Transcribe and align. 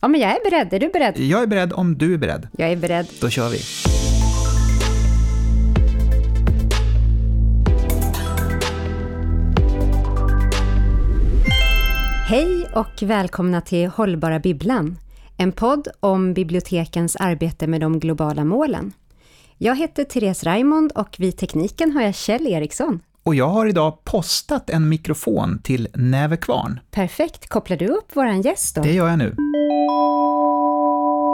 Ja, 0.00 0.08
men 0.08 0.20
jag 0.20 0.30
är 0.30 0.50
beredd. 0.50 0.72
Är 0.72 0.80
du 0.80 0.88
beredd? 0.88 1.18
Jag 1.18 1.42
är 1.42 1.46
beredd 1.46 1.72
om 1.72 1.98
du 1.98 2.14
är 2.14 2.18
beredd. 2.18 2.48
Jag 2.56 2.72
är 2.72 2.76
beredd. 2.76 3.06
Då 3.20 3.30
kör 3.30 3.48
vi. 3.48 3.58
Hej 12.28 12.66
och 12.74 13.02
välkomna 13.02 13.60
till 13.60 13.86
Hållbara 13.86 14.38
Bibblan, 14.38 14.98
en 15.36 15.52
podd 15.52 15.88
om 16.00 16.34
bibliotekens 16.34 17.16
arbete 17.16 17.66
med 17.66 17.80
de 17.80 18.00
globala 18.00 18.44
målen. 18.44 18.92
Jag 19.58 19.76
heter 19.76 20.04
Therese 20.04 20.44
Raimond 20.44 20.92
och 20.92 21.16
vid 21.18 21.36
tekniken 21.36 21.92
har 21.92 22.02
jag 22.02 22.14
Kjell 22.14 22.46
Eriksson. 22.46 23.00
Och 23.28 23.34
jag 23.34 23.48
har 23.48 23.66
idag 23.66 24.04
postat 24.04 24.70
en 24.70 24.88
mikrofon 24.88 25.60
till 25.62 25.88
Näve 25.94 26.36
Kvarn. 26.36 26.80
Perfekt. 26.90 27.48
Kopplar 27.48 27.76
du 27.76 27.86
upp 27.86 28.16
våran 28.16 28.42
gäst 28.42 28.74
då? 28.74 28.82
Det 28.82 28.92
gör 28.92 29.08
jag 29.08 29.18
nu. 29.18 29.36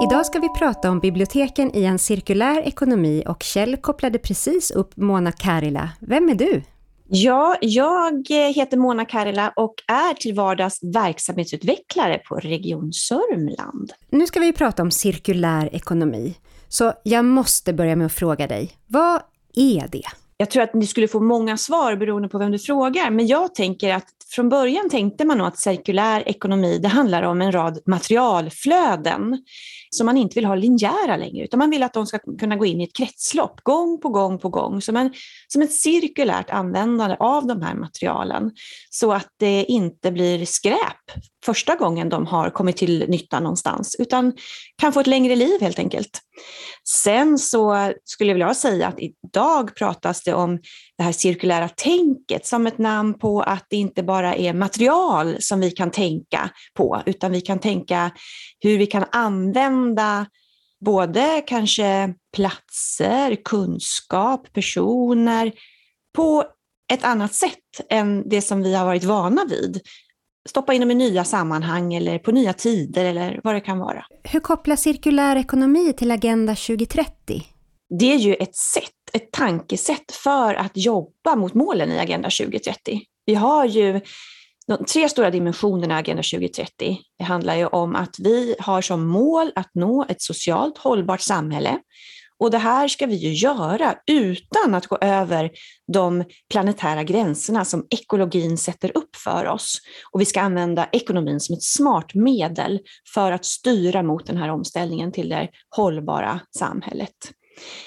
Idag 0.08 0.26
ska 0.26 0.38
vi 0.38 0.48
prata 0.58 0.90
om 0.90 1.00
biblioteken 1.00 1.76
i 1.76 1.84
en 1.84 1.98
cirkulär 1.98 2.60
ekonomi 2.60 3.24
och 3.26 3.42
Kjell 3.42 3.76
kopplade 3.76 4.18
precis 4.18 4.70
upp 4.70 4.96
Mona 4.96 5.32
Karila. 5.32 5.90
Vem 6.00 6.28
är 6.28 6.34
du? 6.34 6.62
Ja, 7.08 7.56
jag 7.60 8.28
heter 8.28 8.76
Mona 8.76 9.04
Karila 9.04 9.52
och 9.56 9.74
är 9.88 10.14
till 10.14 10.34
vardags 10.34 10.78
verksamhetsutvecklare 10.82 12.18
på 12.18 12.34
Region 12.34 12.92
Sörmland. 12.92 13.92
Nu 14.10 14.26
ska 14.26 14.40
vi 14.40 14.52
prata 14.52 14.82
om 14.82 14.90
cirkulär 14.90 15.74
ekonomi. 15.74 16.34
Så 16.68 16.92
jag 17.02 17.24
måste 17.24 17.72
börja 17.72 17.96
med 17.96 18.06
att 18.06 18.12
fråga 18.12 18.46
dig, 18.46 18.70
vad 18.86 19.20
är 19.54 19.88
det? 19.88 20.23
Jag 20.36 20.50
tror 20.50 20.62
att 20.62 20.74
ni 20.74 20.86
skulle 20.86 21.08
få 21.08 21.20
många 21.20 21.56
svar 21.56 21.96
beroende 21.96 22.28
på 22.28 22.38
vem 22.38 22.52
du 22.52 22.58
frågar, 22.58 23.10
men 23.10 23.26
jag 23.26 23.54
tänker 23.54 23.94
att 23.94 24.08
från 24.30 24.48
början 24.48 24.90
tänkte 24.90 25.24
man 25.24 25.38
nog 25.38 25.46
att 25.46 25.58
cirkulär 25.58 26.28
ekonomi, 26.28 26.78
det 26.78 26.88
handlar 26.88 27.22
om 27.22 27.42
en 27.42 27.52
rad 27.52 27.78
materialflöden 27.86 29.38
som 29.96 30.06
man 30.06 30.16
inte 30.16 30.34
vill 30.34 30.44
ha 30.44 30.54
linjära 30.54 31.16
längre, 31.16 31.44
utan 31.44 31.58
man 31.58 31.70
vill 31.70 31.82
att 31.82 31.92
de 31.92 32.06
ska 32.06 32.18
kunna 32.18 32.56
gå 32.56 32.66
in 32.66 32.80
i 32.80 32.84
ett 32.84 32.96
kretslopp 32.96 33.60
gång 33.62 34.00
på 34.00 34.08
gång 34.08 34.38
på 34.38 34.48
gång, 34.48 34.82
som, 34.82 34.96
en, 34.96 35.12
som 35.48 35.62
ett 35.62 35.72
cirkulärt 35.72 36.50
användande 36.50 37.16
av 37.20 37.46
de 37.46 37.62
här 37.62 37.74
materialen, 37.74 38.50
så 38.90 39.12
att 39.12 39.28
det 39.38 39.64
inte 39.64 40.12
blir 40.12 40.44
skräp 40.46 41.24
första 41.44 41.74
gången 41.74 42.08
de 42.08 42.26
har 42.26 42.50
kommit 42.50 42.76
till 42.76 43.04
nytta 43.08 43.40
någonstans, 43.40 43.96
utan 43.98 44.32
kan 44.80 44.92
få 44.92 45.00
ett 45.00 45.06
längre 45.06 45.36
liv 45.36 45.60
helt 45.60 45.78
enkelt. 45.78 46.20
Sen 46.88 47.38
så 47.38 47.92
skulle 48.04 48.30
jag 48.30 48.34
vilja 48.34 48.54
säga 48.54 48.88
att 48.88 48.98
idag 48.98 49.76
pratas 49.76 50.22
det 50.22 50.34
om 50.34 50.58
det 50.98 51.04
här 51.04 51.12
cirkulära 51.12 51.68
tänket 51.68 52.46
som 52.46 52.66
ett 52.66 52.78
namn 52.78 53.18
på 53.18 53.40
att 53.40 53.66
det 53.70 53.76
inte 53.76 54.02
bara 54.02 54.34
är 54.34 54.52
material 54.52 55.36
som 55.40 55.60
vi 55.60 55.70
kan 55.70 55.90
tänka 55.90 56.50
på, 56.74 57.02
utan 57.06 57.32
vi 57.32 57.40
kan 57.40 57.58
tänka 57.58 58.10
hur 58.60 58.78
vi 58.78 58.86
kan 58.86 59.04
använda 59.12 59.83
både 60.84 61.42
kanske 61.46 62.14
platser, 62.36 63.36
kunskap, 63.44 64.52
personer 64.52 65.52
på 66.16 66.44
ett 66.92 67.04
annat 67.04 67.34
sätt 67.34 67.80
än 67.90 68.28
det 68.28 68.42
som 68.42 68.62
vi 68.62 68.74
har 68.74 68.84
varit 68.84 69.04
vana 69.04 69.44
vid. 69.44 69.80
Stoppa 70.48 70.74
in 70.74 70.80
dem 70.80 70.90
i 70.90 70.94
nya 70.94 71.24
sammanhang 71.24 71.94
eller 71.94 72.18
på 72.18 72.32
nya 72.32 72.52
tider 72.52 73.04
eller 73.04 73.40
vad 73.44 73.54
det 73.54 73.60
kan 73.60 73.78
vara. 73.78 74.04
Hur 74.24 74.40
kopplar 74.40 74.76
cirkulär 74.76 75.36
ekonomi 75.36 75.92
till 75.92 76.10
Agenda 76.10 76.54
2030? 76.54 77.42
Det 77.98 78.12
är 78.12 78.18
ju 78.18 78.34
ett 78.34 78.56
sätt, 78.56 78.90
ett 79.12 79.32
tankesätt 79.32 80.12
för 80.12 80.54
att 80.54 80.76
jobba 80.76 81.36
mot 81.36 81.54
målen 81.54 81.92
i 81.92 81.98
Agenda 81.98 82.30
2030. 82.30 83.00
Vi 83.26 83.34
har 83.34 83.64
ju 83.64 84.00
de 84.68 84.84
tre 84.84 85.08
stora 85.08 85.30
dimensionerna 85.30 85.94
i 85.94 85.98
Agenda 85.98 86.22
2030. 86.22 86.98
Det 87.18 87.24
handlar 87.24 87.56
ju 87.56 87.66
om 87.66 87.96
att 87.96 88.16
vi 88.18 88.54
har 88.58 88.82
som 88.82 89.06
mål 89.06 89.52
att 89.54 89.70
nå 89.74 90.06
ett 90.08 90.22
socialt 90.22 90.78
hållbart 90.78 91.20
samhälle. 91.20 91.78
Och 92.38 92.50
det 92.50 92.58
här 92.58 92.88
ska 92.88 93.06
vi 93.06 93.14
ju 93.14 93.32
göra 93.32 93.94
utan 94.06 94.74
att 94.74 94.86
gå 94.86 94.98
över 95.00 95.50
de 95.92 96.24
planetära 96.50 97.02
gränserna 97.02 97.64
som 97.64 97.86
ekologin 97.90 98.58
sätter 98.58 98.96
upp 98.96 99.16
för 99.16 99.46
oss. 99.46 99.78
Och 100.12 100.20
vi 100.20 100.24
ska 100.24 100.40
använda 100.40 100.88
ekonomin 100.92 101.40
som 101.40 101.54
ett 101.54 101.62
smart 101.62 102.14
medel 102.14 102.80
för 103.14 103.32
att 103.32 103.44
styra 103.44 104.02
mot 104.02 104.26
den 104.26 104.36
här 104.36 104.48
omställningen 104.48 105.12
till 105.12 105.28
det 105.28 105.48
hållbara 105.76 106.40
samhället. 106.58 107.14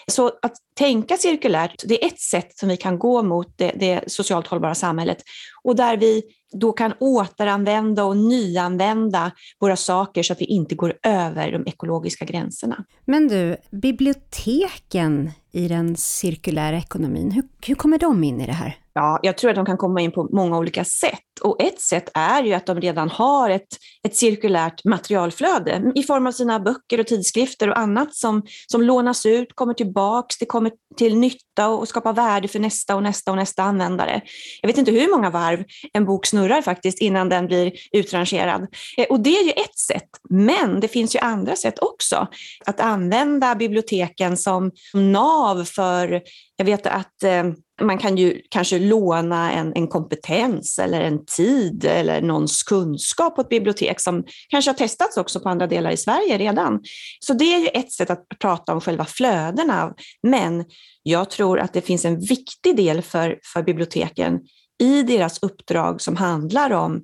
Så 0.07 0.27
att 0.27 0.53
tänka 0.77 1.17
cirkulärt, 1.17 1.83
det 1.85 2.03
är 2.03 2.07
ett 2.07 2.19
sätt 2.19 2.57
som 2.57 2.69
vi 2.69 2.77
kan 2.77 2.99
gå 2.99 3.23
mot 3.23 3.57
det, 3.57 3.71
det, 3.79 4.03
socialt 4.07 4.47
hållbara 4.47 4.75
samhället 4.75 5.17
och 5.63 5.75
där 5.75 5.97
vi 5.97 6.23
då 6.53 6.71
kan 6.71 6.93
återanvända 6.99 8.03
och 8.03 8.17
nyanvända 8.17 9.31
våra 9.59 9.75
saker 9.75 10.23
så 10.23 10.33
att 10.33 10.41
vi 10.41 10.45
inte 10.45 10.75
går 10.75 10.93
över 11.03 11.51
de 11.51 11.67
ekologiska 11.67 12.25
gränserna. 12.25 12.85
Men 13.05 13.27
du, 13.27 13.57
biblioteken 13.71 15.31
i 15.51 15.67
den 15.67 15.95
cirkulära 15.95 16.77
ekonomin, 16.77 17.31
hur, 17.31 17.43
hur 17.65 17.75
kommer 17.75 17.97
de 17.97 18.23
in 18.23 18.41
i 18.41 18.45
det 18.45 18.51
här? 18.51 18.77
Ja, 18.97 19.19
jag 19.21 19.37
tror 19.37 19.49
att 19.49 19.55
de 19.55 19.65
kan 19.65 19.77
komma 19.77 20.01
in 20.01 20.11
på 20.11 20.29
många 20.31 20.57
olika 20.57 20.85
sätt. 20.85 21.19
Och 21.41 21.61
ett 21.61 21.81
sätt 21.81 22.09
är 22.13 22.43
ju 22.43 22.53
att 22.53 22.65
de 22.65 22.81
redan 22.81 23.09
har 23.09 23.49
ett, 23.49 23.67
ett 24.07 24.15
cirkulärt 24.15 24.83
materialflöde 24.83 25.91
i 25.95 26.03
form 26.03 26.27
av 26.27 26.31
sina 26.31 26.59
böcker 26.59 26.99
och 26.99 27.07
tidskrifter 27.07 27.69
och 27.69 27.77
annat 27.77 28.15
som, 28.15 28.43
som 28.71 28.81
lånas 28.81 29.25
ut, 29.25 29.55
kommer 29.55 29.73
tillbaks, 29.73 30.37
det 30.37 30.45
kommer 30.45 30.71
till 30.95 31.17
nytta 31.17 31.67
och 31.67 31.87
skapar 31.87 32.13
värde 32.13 32.47
för 32.47 32.59
nästa 32.59 32.95
och 32.95 33.03
nästa 33.03 33.31
och 33.31 33.37
nästa 33.37 33.63
användare. 33.63 34.21
Jag 34.61 34.67
vet 34.67 34.77
inte 34.77 34.91
hur 34.91 35.11
många 35.11 35.29
varv 35.29 35.63
en 35.93 36.05
bok 36.05 36.25
snurrar 36.25 36.61
faktiskt 36.61 37.01
innan 37.01 37.29
den 37.29 37.47
blir 37.47 37.71
utrangerad. 37.91 38.67
Eh, 38.97 39.05
och 39.09 39.19
det 39.19 39.37
är 39.37 39.43
ju 39.43 39.51
ett 39.51 39.79
sätt, 39.79 40.09
men 40.29 40.79
det 40.79 40.87
finns 40.87 41.15
ju 41.15 41.19
andra 41.19 41.55
sätt 41.55 41.79
också. 41.79 42.27
Att 42.65 42.79
använda 42.79 43.55
biblioteken 43.55 44.37
som 44.37 44.71
nav 44.93 45.65
för, 45.65 46.21
jag 46.55 46.65
vet 46.65 46.87
att 46.87 47.23
eh, 47.23 47.43
man 47.81 47.97
kan 47.97 48.17
ju 48.17 48.41
kanske 48.49 48.79
låna 48.79 49.51
en, 49.51 49.73
en 49.75 49.87
kompetens 49.87 50.79
eller 50.79 51.01
en 51.01 51.25
tid 51.25 51.85
eller 51.85 52.21
någons 52.21 52.63
kunskap 52.63 53.35
på 53.35 53.41
ett 53.41 53.49
bibliotek 53.49 53.99
som 53.99 54.23
kanske 54.49 54.71
har 54.71 54.75
testats 54.75 55.17
också 55.17 55.39
på 55.39 55.49
andra 55.49 55.67
delar 55.67 55.91
i 55.91 55.97
Sverige 55.97 56.37
redan. 56.37 56.81
Så 57.19 57.33
det 57.33 57.53
är 57.53 57.59
ju 57.59 57.67
ett 57.67 57.91
sätt 57.91 58.09
att 58.09 58.25
prata 58.39 58.73
om 58.73 58.81
själva 58.81 59.05
flödena. 59.05 59.93
Men 60.23 60.65
jag 61.03 61.29
tror 61.29 61.59
att 61.59 61.73
det 61.73 61.81
finns 61.81 62.05
en 62.05 62.19
viktig 62.19 62.75
del 62.75 63.01
för, 63.01 63.39
för 63.53 63.63
biblioteken 63.63 64.39
i 64.79 65.03
deras 65.03 65.43
uppdrag 65.43 66.01
som 66.01 66.15
handlar 66.15 66.71
om 66.71 67.03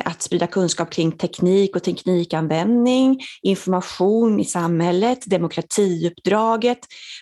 att 0.00 0.22
sprida 0.22 0.46
kunskap 0.46 0.90
kring 0.90 1.12
teknik 1.12 1.76
och 1.76 1.82
teknikanvändning, 1.82 3.20
information 3.42 4.40
i 4.40 4.44
samhället, 4.44 5.18
demokratiuppdraget. 5.26 6.78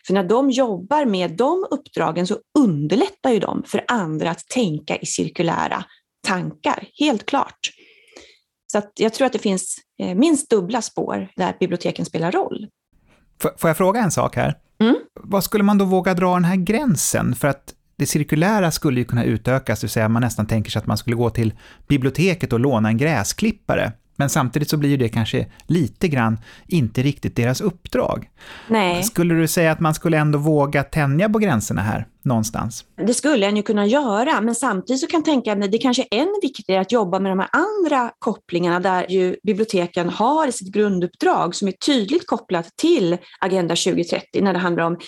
För 0.07 0.15
när 0.15 0.25
de 0.25 0.51
jobbar 0.51 1.05
med 1.05 1.37
de 1.37 1.67
uppdragen 1.71 2.27
så 2.27 2.39
underlättar 2.59 3.31
ju 3.31 3.39
de 3.39 3.63
för 3.67 3.85
andra 3.89 4.31
att 4.31 4.49
tänka 4.49 4.97
i 4.97 5.07
cirkulära 5.07 5.85
tankar, 6.27 6.85
helt 6.99 7.27
klart. 7.27 7.59
Så 8.73 8.83
jag 8.95 9.15
tror 9.15 9.27
att 9.27 9.33
det 9.33 9.39
finns 9.39 9.77
eh, 10.03 10.15
minst 10.15 10.51
dubbla 10.51 10.83
spår 10.83 11.29
där 11.37 11.57
biblioteken 11.61 12.05
spelar 12.05 12.33
roll. 12.33 12.67
Får 13.59 13.71
jag 13.71 13.77
fråga 13.77 14.01
en 14.01 14.11
sak 14.11 14.37
här? 14.37 14.59
Mm. 14.81 14.97
Vad 15.15 15.45
skulle 15.45 15.65
man 15.65 15.79
då 15.79 15.85
våga 15.85 16.15
dra 16.15 16.35
den 16.35 16.45
här 16.45 16.57
gränsen? 16.57 17.35
För 17.35 17.49
att 17.49 17.75
det 18.01 18.07
cirkulära 18.07 18.71
skulle 18.71 19.01
ju 19.01 19.05
kunna 19.05 19.25
utökas, 19.25 19.81
det 19.81 19.85
vill 19.85 19.91
säga 19.91 20.09
man 20.09 20.23
nästan 20.23 20.47
tänker 20.47 20.71
sig 20.71 20.81
att 20.81 20.87
man 20.87 20.97
skulle 20.97 21.17
gå 21.17 21.31
till 21.31 21.55
biblioteket 21.89 22.53
och 22.53 22.61
låna 22.61 22.89
en 22.89 22.97
gräsklippare. 22.97 23.93
Men 24.17 24.29
samtidigt 24.29 24.71
så 24.71 24.77
blir 24.77 24.91
ju 24.91 24.97
det 24.97 25.09
kanske 25.09 25.47
lite 25.67 26.09
grann 26.09 26.39
inte 26.67 27.03
riktigt 27.03 27.37
deras 27.37 27.61
uppdrag. 27.61 28.29
Nej. 28.69 29.03
Skulle 29.03 29.35
du 29.35 29.49
säga 29.49 29.73
att 29.73 29.81
man 29.81 29.95
skulle 29.95 30.19
ändå 30.19 30.39
våga 30.39 30.83
tänja 30.83 31.29
på 31.29 31.39
gränserna 31.39 31.83
här 31.83 32.07
någonstans? 32.23 32.85
Det 33.07 33.15
skulle 33.15 33.47
en 33.47 33.57
ju 33.57 33.63
kunna 33.63 33.87
göra, 33.87 34.41
men 34.41 34.55
samtidigt 34.55 35.01
så 35.01 35.07
kan 35.07 35.19
jag 35.19 35.25
tänka 35.25 35.57
mig 35.57 35.69
det 35.69 35.79
kanske 35.79 36.07
är 36.11 36.19
än 36.19 36.39
viktigare 36.43 36.81
att 36.81 36.93
jobba 36.93 37.19
med 37.19 37.33
de 37.33 37.39
här 37.39 37.49
andra 37.53 38.13
kopplingarna 38.19 38.81
där 38.81 39.07
ju 39.11 39.37
biblioteken 39.43 40.09
har 40.09 40.51
sitt 40.51 40.73
grunduppdrag 40.73 41.55
som 41.55 41.69
är 41.69 41.73
tydligt 41.73 42.27
kopplat 42.27 42.77
till 42.77 43.19
Agenda 43.41 43.77
2030 43.77 44.43
när 44.43 44.53
det 44.53 44.59
handlar 44.59 44.85
om 44.85 44.99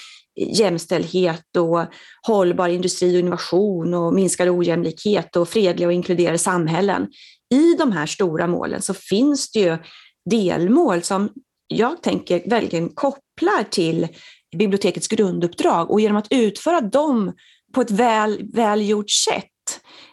jämställdhet 0.41 1.57
och 1.57 1.85
hållbar 2.27 2.69
industri 2.69 3.17
och 3.17 3.21
innovation 3.21 3.95
och 3.95 4.15
minskad 4.15 4.49
ojämlikhet 4.49 5.37
och 5.37 5.49
fredliga 5.49 5.87
och 5.89 5.93
inkluderade 5.93 6.39
samhällen. 6.39 7.09
I 7.55 7.75
de 7.79 7.93
här 7.93 8.07
stora 8.07 8.47
målen 8.47 8.83
så 8.83 8.95
finns 8.95 9.53
det 9.53 9.61
ju 9.61 9.79
delmål 10.31 11.03
som 11.03 11.31
jag 11.67 12.03
tänker 12.03 12.51
verkligen 12.51 12.89
kopplar 12.89 13.71
till 13.71 14.09
bibliotekets 14.59 15.09
grunduppdrag 15.09 15.91
och 15.91 16.01
genom 16.01 16.17
att 16.17 16.27
utföra 16.31 16.81
dem 16.81 17.33
på 17.75 17.81
ett 17.81 17.91
väl, 17.91 18.51
välgjort 18.53 19.11
sätt 19.11 19.49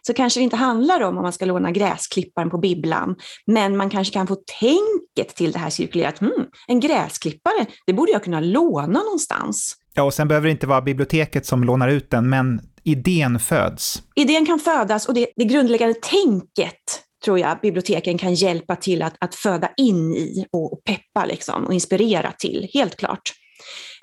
så 0.01 0.13
kanske 0.13 0.39
det 0.39 0.44
inte 0.44 0.56
handlar 0.56 1.01
om 1.01 1.18
om 1.18 1.24
man 1.24 1.33
ska 1.33 1.45
låna 1.45 1.71
gräsklipparen 1.71 2.50
på 2.50 2.57
bibblan, 2.57 3.15
men 3.45 3.77
man 3.77 3.89
kanske 3.89 4.13
kan 4.13 4.27
få 4.27 4.38
tänket 4.59 5.36
till 5.36 5.51
det 5.51 5.59
här 5.59 5.69
cirkulerat. 5.69 6.19
Hmm, 6.19 6.45
en 6.68 6.80
gräsklippare, 6.80 7.65
det 7.86 7.94
borde 7.94 8.12
jag 8.12 8.24
kunna 8.24 8.39
låna 8.39 9.00
någonstans. 9.00 9.75
Ja, 9.94 10.03
och 10.03 10.13
sen 10.13 10.27
behöver 10.27 10.47
det 10.47 10.51
inte 10.51 10.68
vara 10.68 10.81
biblioteket 10.81 11.45
som 11.45 11.63
lånar 11.63 11.88
ut 11.88 12.09
den, 12.09 12.30
men 12.30 12.62
idén 12.83 13.39
föds. 13.39 14.03
Idén 14.15 14.45
kan 14.45 14.59
födas 14.59 15.07
och 15.07 15.13
det, 15.13 15.27
det 15.35 15.45
grundläggande 15.45 15.94
tänket 15.94 17.03
tror 17.25 17.39
jag 17.39 17.57
biblioteken 17.62 18.18
kan 18.18 18.33
hjälpa 18.33 18.75
till 18.75 19.01
att, 19.01 19.15
att 19.19 19.35
föda 19.35 19.69
in 19.77 20.13
i 20.13 20.45
och, 20.51 20.81
peppa 20.83 21.25
liksom, 21.25 21.65
och 21.65 21.74
inspirera 21.74 22.31
till, 22.31 22.69
helt 22.74 22.95
klart. 22.95 23.21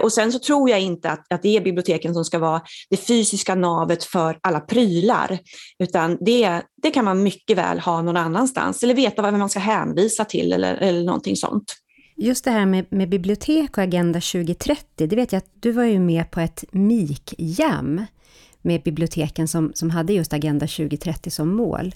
Och 0.02 0.12
sen 0.12 0.32
så 0.32 0.38
tror 0.38 0.70
jag 0.70 0.80
inte 0.80 1.10
att, 1.10 1.32
att 1.32 1.42
det 1.42 1.56
är 1.56 1.60
biblioteken 1.60 2.14
som 2.14 2.24
ska 2.24 2.38
vara 2.38 2.62
det 2.90 2.96
fysiska 2.96 3.54
navet 3.54 4.04
för 4.04 4.38
alla 4.40 4.60
prylar, 4.60 5.38
utan 5.78 6.18
det, 6.20 6.62
det 6.82 6.90
kan 6.90 7.04
man 7.04 7.22
mycket 7.22 7.58
väl 7.58 7.78
ha 7.78 8.02
någon 8.02 8.16
annanstans, 8.16 8.82
eller 8.82 8.94
veta 8.94 9.22
vad 9.22 9.34
man 9.34 9.50
ska 9.50 9.58
hänvisa 9.60 10.24
till 10.24 10.52
eller, 10.52 10.74
eller 10.74 11.04
någonting 11.04 11.36
sånt. 11.36 11.74
Just 12.18 12.44
det 12.44 12.50
här 12.50 12.66
med, 12.66 12.86
med 12.90 13.08
bibliotek 13.08 13.78
och 13.78 13.84
Agenda 13.84 14.20
2030, 14.20 15.06
det 15.06 15.16
vet 15.16 15.32
jag 15.32 15.38
att 15.38 15.50
du 15.60 15.72
var 15.72 15.84
ju 15.84 15.98
med 15.98 16.30
på 16.30 16.40
ett 16.40 16.64
MIK-jam 16.72 18.04
med 18.62 18.82
biblioteken 18.82 19.48
som, 19.48 19.72
som 19.74 19.90
hade 19.90 20.12
just 20.12 20.32
Agenda 20.32 20.66
2030 20.66 21.30
som 21.30 21.48
mål. 21.56 21.94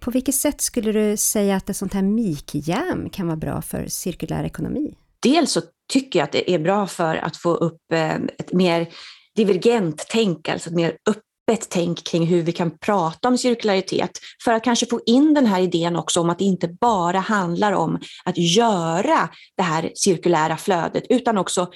På 0.00 0.10
vilket 0.10 0.34
sätt 0.34 0.60
skulle 0.60 0.92
du 0.92 1.16
säga 1.16 1.56
att 1.56 1.70
ett 1.70 1.76
sånt 1.76 1.94
här 1.94 2.02
MIK-jam 2.02 3.10
kan 3.10 3.26
vara 3.26 3.36
bra 3.36 3.62
för 3.62 3.86
cirkulär 3.88 4.44
ekonomi? 4.44 4.94
Dels 5.22 5.52
så 5.52 5.60
tycker 5.92 6.18
jag 6.18 6.24
att 6.24 6.32
det 6.32 6.54
är 6.54 6.58
bra 6.58 6.86
för 6.86 7.16
att 7.16 7.36
få 7.36 7.54
upp 7.54 7.92
eh, 7.92 8.14
ett 8.14 8.52
mer 8.52 8.88
divergent 9.36 10.06
tänk, 10.08 10.48
alltså 10.48 10.68
ett 10.68 10.76
mer 10.76 10.96
öppet 11.08 11.66
tänk 11.70 12.04
kring 12.04 12.26
hur 12.26 12.42
vi 12.42 12.52
kan 12.52 12.78
prata 12.78 13.28
om 13.28 13.38
cirkularitet, 13.38 14.10
för 14.44 14.52
att 14.52 14.64
kanske 14.64 14.86
få 14.86 15.00
in 15.06 15.34
den 15.34 15.46
här 15.46 15.60
idén 15.60 15.96
också 15.96 16.20
om 16.20 16.30
att 16.30 16.38
det 16.38 16.44
inte 16.44 16.68
bara 16.68 17.18
handlar 17.18 17.72
om 17.72 17.98
att 18.24 18.38
göra 18.38 19.28
det 19.56 19.62
här 19.62 19.92
cirkulära 19.94 20.56
flödet, 20.56 21.04
utan 21.08 21.38
också 21.38 21.68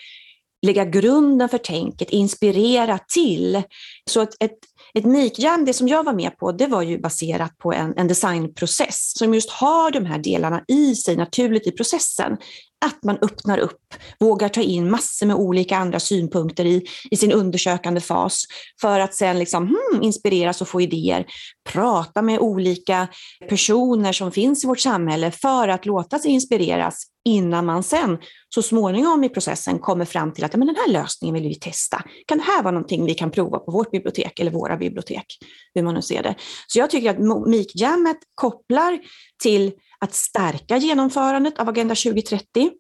lägga 0.67 0.85
grunden 0.85 1.49
för 1.49 1.59
tänket, 1.59 2.11
inspirera 2.11 2.99
till. 2.99 3.63
Så 4.11 4.21
ett, 4.21 4.35
ett, 4.41 4.59
ett 4.95 5.05
MIK-jam, 5.05 5.65
det 5.65 5.73
som 5.73 5.89
jag 5.89 6.05
var 6.05 6.13
med 6.13 6.37
på, 6.39 6.53
det 6.53 6.67
var 6.67 6.83
ju 6.83 6.99
baserat 6.99 7.59
på 7.59 7.73
en, 7.73 7.95
en 7.97 8.09
designprocess 8.09 9.19
som 9.19 9.35
just 9.35 9.51
har 9.51 9.91
de 9.91 10.07
här 10.07 10.19
delarna 10.19 10.65
i 10.69 10.95
sig 10.95 11.17
naturligt 11.17 11.67
i 11.67 11.71
processen 11.71 12.37
att 12.85 13.05
man 13.05 13.19
öppnar 13.23 13.59
upp, 13.59 13.95
vågar 14.21 14.49
ta 14.49 14.61
in 14.61 14.91
massor 14.91 15.27
med 15.27 15.37
olika 15.37 15.77
andra 15.77 16.01
synpunkter 16.01 16.65
i, 16.65 16.87
i 17.11 17.17
sin 17.17 17.33
undersökande 17.33 18.01
fas 18.01 18.45
för 18.81 19.01
att 19.01 19.15
sen 19.15 19.39
liksom, 19.39 19.67
hmm, 19.67 20.03
inspireras 20.03 20.61
och 20.61 20.69
få 20.69 20.81
idéer. 20.81 21.27
Prata 21.73 22.23
med 22.23 22.39
olika 22.39 23.09
personer 23.49 24.13
som 24.13 24.33
finns 24.33 24.65
i 24.65 24.67
vårt 24.67 24.81
samhälle 24.81 25.31
för 25.31 25.69
att 25.69 25.87
låta 25.87 26.19
sig 26.19 26.31
inspireras 26.31 27.05
innan 27.25 27.67
man 27.67 27.83
sen 27.83 28.19
så 28.55 28.63
småningom 28.63 29.25
i 29.25 29.29
processen 29.29 29.79
kommer 29.79 30.05
fram 30.05 30.33
till 30.33 30.45
att 30.45 30.57
men 30.57 30.67
den 30.67 30.77
här 30.77 30.93
lösningen 30.93 31.35
vill 31.35 31.49
vi 31.49 31.55
testa. 31.55 32.03
Kan 32.27 32.39
det 32.39 32.45
här 32.45 32.63
vara 32.63 32.73
någonting 32.73 33.05
vi 33.05 33.15
kan 33.15 33.31
prova 33.31 33.59
på 33.59 33.73
vårt 33.73 33.91
bibliotek 33.91 34.41
eller 34.41 34.51
våra 34.51 34.77
bibliotek? 34.77 35.27
Hur 35.75 35.83
man 35.83 35.95
nu 35.95 36.03
ser 36.03 36.23
det. 36.23 36.35
Så 36.67 36.79
jag 36.79 36.91
tycker 36.91 37.11
att 37.11 37.49
MIK-jammet 37.49 38.19
kopplar 38.35 38.99
till 39.43 39.73
att 40.01 40.15
stärka 40.15 40.77
genomförandet 40.77 41.59
av 41.59 41.69
Agenda 41.69 41.95
2030. 41.95 42.71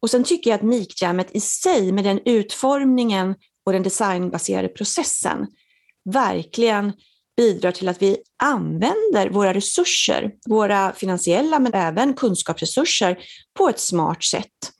Och 0.00 0.10
sen 0.10 0.24
tycker 0.24 0.50
jag 0.50 0.56
att 0.56 0.62
MIK-jammet 0.62 1.28
i 1.32 1.40
sig 1.40 1.92
med 1.92 2.04
den 2.04 2.20
utformningen 2.24 3.34
och 3.66 3.72
den 3.72 3.82
designbaserade 3.82 4.68
processen 4.68 5.46
verkligen 6.10 6.92
bidrar 7.36 7.72
till 7.72 7.88
att 7.88 8.02
vi 8.02 8.16
använder 8.42 9.30
våra 9.30 9.54
resurser, 9.54 10.30
våra 10.46 10.92
finansiella 10.92 11.58
men 11.58 11.74
även 11.74 12.14
kunskapsresurser 12.14 13.18
på 13.58 13.68
ett 13.68 13.80
smart 13.80 14.24
sätt. 14.24 14.72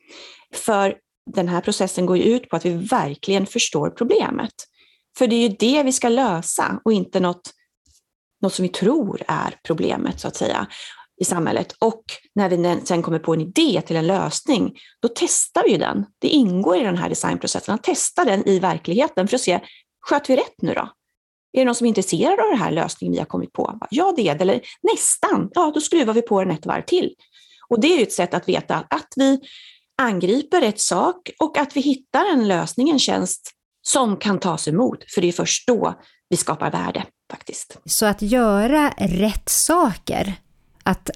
För 0.55 0.95
den 1.31 1.49
här 1.49 1.61
processen 1.61 2.07
går 2.07 2.17
ju 2.17 2.23
ut 2.23 2.49
på 2.49 2.57
att 2.57 2.65
vi 2.65 2.71
verkligen 2.75 3.47
förstår 3.47 3.91
problemet. 3.91 4.53
För 5.19 5.27
det 5.27 5.37
är 5.37 5.49
ju 5.49 5.57
det 5.59 5.83
vi 5.83 5.93
ska 5.93 6.09
lösa 6.09 6.81
och 6.85 6.93
inte 6.93 7.21
något, 7.21 7.51
något 8.43 8.55
som 8.55 8.63
vi 8.63 8.69
tror 8.69 9.23
är 9.29 9.59
problemet 9.63 10.21
så 10.21 10.29
att 10.29 10.37
säga 10.37 10.67
i 11.21 11.25
samhället. 11.25 11.75
Och 11.79 12.05
när 12.35 12.49
vi 12.49 12.87
sen 12.87 13.03
kommer 13.03 13.19
på 13.19 13.35
en 13.35 13.41
idé 13.41 13.83
till 13.87 13.97
en 13.97 14.07
lösning, 14.07 14.77
då 15.03 15.09
testar 15.15 15.63
vi 15.67 15.77
den. 15.77 16.07
Det 16.19 16.29
ingår 16.29 16.77
i 16.77 16.83
den 16.85 16.97
här 16.97 17.09
designprocessen, 17.09 17.75
att 17.75 17.83
testa 17.83 18.25
den 18.25 18.49
i 18.49 18.59
verkligheten 18.59 19.29
för 19.29 19.37
att 19.37 19.41
se, 19.41 19.61
sköt 20.01 20.31
vi 20.31 20.37
rätt 20.37 20.63
nu 20.63 20.75
då? 20.75 20.89
Är 21.53 21.59
det 21.59 21.65
någon 21.65 21.75
som 21.75 21.85
är 21.85 21.89
intresserad 21.89 22.41
av 22.41 22.51
den 22.51 22.59
här 22.59 22.71
lösningen 22.71 23.13
vi 23.13 23.19
har 23.19 23.27
kommit 23.27 23.53
på? 23.53 23.79
Ja, 23.91 24.13
det 24.17 24.29
är 24.29 24.35
det. 24.35 24.43
Eller 24.43 24.61
nästan. 24.83 25.51
Ja, 25.55 25.73
då 25.75 25.81
skruvar 25.81 26.15
vi 26.15 26.23
på 26.23 26.45
den 26.45 26.51
ett 26.51 26.67
varv 26.67 26.83
till. 26.83 27.15
Och 27.69 27.81
det 27.81 27.93
är 27.93 27.97
ju 27.97 28.03
ett 28.03 28.13
sätt 28.13 28.35
att 28.35 28.49
veta 28.49 28.85
att 28.91 29.13
vi 29.17 29.41
angriper 30.03 30.61
rätt 30.61 30.81
sak 30.81 31.31
och 31.39 31.59
att 31.59 31.77
vi 31.77 31.81
hittar 31.81 32.33
en 32.33 32.49
lösning, 32.49 32.91
en 32.91 32.99
tjänst 32.99 33.51
som 33.83 34.17
kan 34.17 34.39
tas 34.39 34.69
emot. 34.69 34.99
För 35.15 35.21
det 35.21 35.29
är 35.29 35.33
först 35.33 35.67
då 35.67 35.95
vi 36.29 36.37
skapar 36.37 36.71
värde 36.71 37.05
faktiskt. 37.31 37.79
Så 37.85 38.07
att 38.07 38.23
göra 38.23 38.95
rätt 38.99 39.49
saker, 39.49 40.35
att 40.85 41.11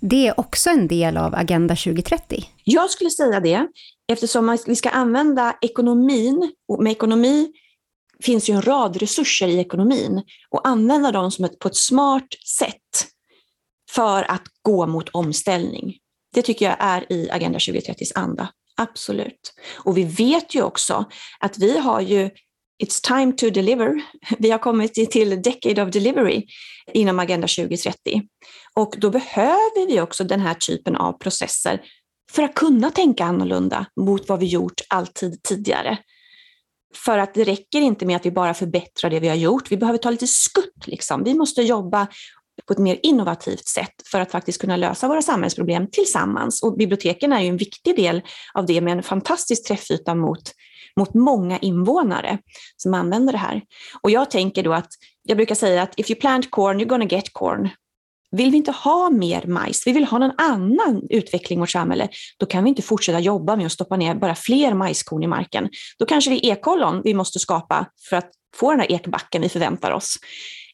det 0.00 0.26
är 0.26 0.40
också 0.40 0.70
en 0.70 0.88
del 0.88 1.16
av 1.16 1.34
Agenda 1.34 1.76
2030? 1.76 2.44
Jag 2.64 2.90
skulle 2.90 3.10
säga 3.10 3.40
det, 3.40 3.66
eftersom 4.12 4.58
vi 4.66 4.76
ska 4.76 4.88
använda 4.88 5.56
ekonomin, 5.60 6.52
och 6.68 6.82
med 6.82 6.92
ekonomi 6.92 7.52
finns 8.22 8.50
ju 8.50 8.54
en 8.54 8.62
rad 8.62 8.96
resurser 8.96 9.48
i 9.48 9.58
ekonomin, 9.58 10.22
och 10.50 10.68
använda 10.68 11.12
dem 11.12 11.30
som 11.30 11.44
ett, 11.44 11.58
på 11.58 11.68
ett 11.68 11.76
smart 11.76 12.28
sätt 12.58 13.06
för 13.90 14.30
att 14.30 14.42
gå 14.62 14.86
mot 14.86 15.08
omställning. 15.08 15.96
Det 16.34 16.42
tycker 16.42 16.66
jag 16.66 16.76
är 16.78 17.12
i 17.12 17.30
Agenda 17.30 17.58
2030s 17.58 18.12
anda. 18.14 18.48
Absolut. 18.76 19.54
Och 19.76 19.98
vi 19.98 20.04
vet 20.04 20.54
ju 20.54 20.62
också 20.62 21.04
att 21.40 21.58
vi 21.58 21.78
har 21.78 22.00
ju 22.00 22.30
It's 22.82 23.00
time 23.00 23.32
to 23.32 23.50
deliver. 23.50 24.02
Vi 24.38 24.50
har 24.50 24.58
kommit 24.58 24.94
till 24.94 25.42
decade 25.42 25.82
of 25.82 25.90
delivery 25.90 26.46
inom 26.92 27.18
Agenda 27.18 27.46
2030. 27.46 28.22
Och 28.74 28.94
då 28.98 29.10
behöver 29.10 29.86
vi 29.86 30.00
också 30.00 30.24
den 30.24 30.40
här 30.40 30.54
typen 30.54 30.96
av 30.96 31.12
processer 31.12 31.80
för 32.32 32.42
att 32.42 32.54
kunna 32.54 32.90
tänka 32.90 33.24
annorlunda 33.24 33.86
mot 34.00 34.28
vad 34.28 34.40
vi 34.40 34.46
gjort 34.46 34.80
alltid 34.88 35.42
tidigare. 35.42 35.98
För 36.94 37.18
att 37.18 37.34
det 37.34 37.44
räcker 37.44 37.80
inte 37.80 38.06
med 38.06 38.16
att 38.16 38.26
vi 38.26 38.30
bara 38.30 38.54
förbättrar 38.54 39.10
det 39.10 39.20
vi 39.20 39.28
har 39.28 39.36
gjort. 39.36 39.72
Vi 39.72 39.76
behöver 39.76 39.98
ta 39.98 40.10
lite 40.10 40.26
skutt. 40.26 40.86
Liksom. 40.86 41.24
Vi 41.24 41.34
måste 41.34 41.62
jobba 41.62 42.06
på 42.66 42.72
ett 42.72 42.78
mer 42.78 43.00
innovativt 43.02 43.68
sätt 43.68 43.94
för 44.10 44.20
att 44.20 44.30
faktiskt 44.30 44.60
kunna 44.60 44.76
lösa 44.76 45.08
våra 45.08 45.22
samhällsproblem 45.22 45.86
tillsammans. 45.90 46.62
Och 46.62 46.76
biblioteken 46.76 47.32
är 47.32 47.40
ju 47.40 47.48
en 47.48 47.56
viktig 47.56 47.96
del 47.96 48.22
av 48.54 48.66
det 48.66 48.80
med 48.80 48.92
en 48.92 49.02
fantastisk 49.02 49.66
träffyta 49.66 50.14
mot, 50.14 50.52
mot 50.96 51.14
många 51.14 51.58
invånare 51.58 52.38
som 52.76 52.94
använder 52.94 53.32
det 53.32 53.38
här. 53.38 53.62
Och 54.00 54.10
jag 54.10 54.30
tänker 54.30 54.62
då 54.62 54.72
att, 54.72 54.88
jag 55.22 55.36
brukar 55.36 55.54
säga 55.54 55.82
att 55.82 55.94
if 55.96 56.10
you 56.10 56.20
plant 56.20 56.50
corn, 56.50 56.80
you're 56.80 56.88
gonna 56.88 57.04
get 57.04 57.32
corn. 57.32 57.68
Vill 58.36 58.50
vi 58.50 58.56
inte 58.56 58.70
ha 58.70 59.10
mer 59.10 59.46
majs, 59.46 59.86
vi 59.86 59.92
vill 59.92 60.04
ha 60.04 60.18
någon 60.18 60.32
annan 60.38 61.02
utveckling 61.10 61.58
i 61.58 61.60
vårt 61.60 61.70
samhälle, 61.70 62.08
då 62.38 62.46
kan 62.46 62.64
vi 62.64 62.68
inte 62.68 62.82
fortsätta 62.82 63.20
jobba 63.20 63.56
med 63.56 63.66
att 63.66 63.72
stoppa 63.72 63.96
ner 63.96 64.14
bara 64.14 64.34
fler 64.34 64.74
majskorn 64.74 65.22
i 65.22 65.26
marken. 65.26 65.68
Då 65.98 66.06
kanske 66.06 66.30
det 66.30 66.46
är 66.46 66.52
ekollon 66.52 67.00
vi 67.04 67.14
måste 67.14 67.38
skapa 67.38 67.86
för 68.08 68.16
att 68.16 68.30
få 68.56 68.70
den 68.70 68.80
här 68.80 68.92
ekbacken 68.92 69.42
vi 69.42 69.48
förväntar 69.48 69.90
oss. 69.90 70.16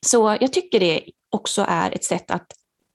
Så 0.06 0.36
jag 0.40 0.52
tycker 0.52 0.80
det 0.80 1.02
också 1.30 1.64
är 1.68 1.90
ett 1.90 2.04
sätt 2.04 2.30
att 2.30 2.46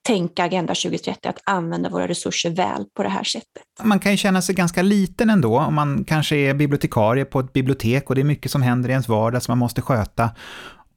tänka 0.04 0.44
Agenda 0.44 0.76
2030, 0.76 1.30
att 1.30 1.42
använda 1.44 1.90
våra 1.90 2.08
resurser 2.08 2.50
väl 2.50 2.86
på 2.98 3.04
det 3.04 3.10
här 3.10 3.24
sättet. 3.24 3.64
Man 3.84 4.00
kan 4.00 4.12
ju 4.12 4.18
känna 4.18 4.42
sig 4.42 4.56
ganska 4.56 4.82
liten 4.82 5.30
ändå, 5.30 5.60
om 5.60 5.76
man 5.76 6.04
kanske 6.04 6.36
är 6.36 6.54
bibliotekarie 6.54 7.26
på 7.26 7.40
ett 7.40 7.54
bibliotek 7.54 8.10
och 8.10 8.16
det 8.16 8.22
är 8.22 8.26
mycket 8.26 8.52
som 8.52 8.62
händer 8.62 8.90
i 8.90 8.92
ens 8.92 9.08
vardag 9.08 9.44
som 9.44 9.52
man 9.52 9.58
måste 9.58 9.82
sköta. 9.82 10.30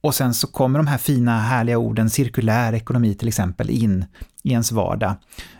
Och 0.01 0.15
sen 0.15 0.33
så 0.33 0.47
kommer 0.47 0.79
de 0.79 0.87
här 0.87 0.97
fina 0.97 1.39
härliga 1.39 1.77
orden, 1.77 2.09
cirkulär 2.09 2.73
ekonomi 2.73 3.15
till 3.15 3.27
exempel, 3.27 3.69
in 3.69 4.05
i 4.43 4.51
ens 4.51 4.71
vardag. 4.71 5.15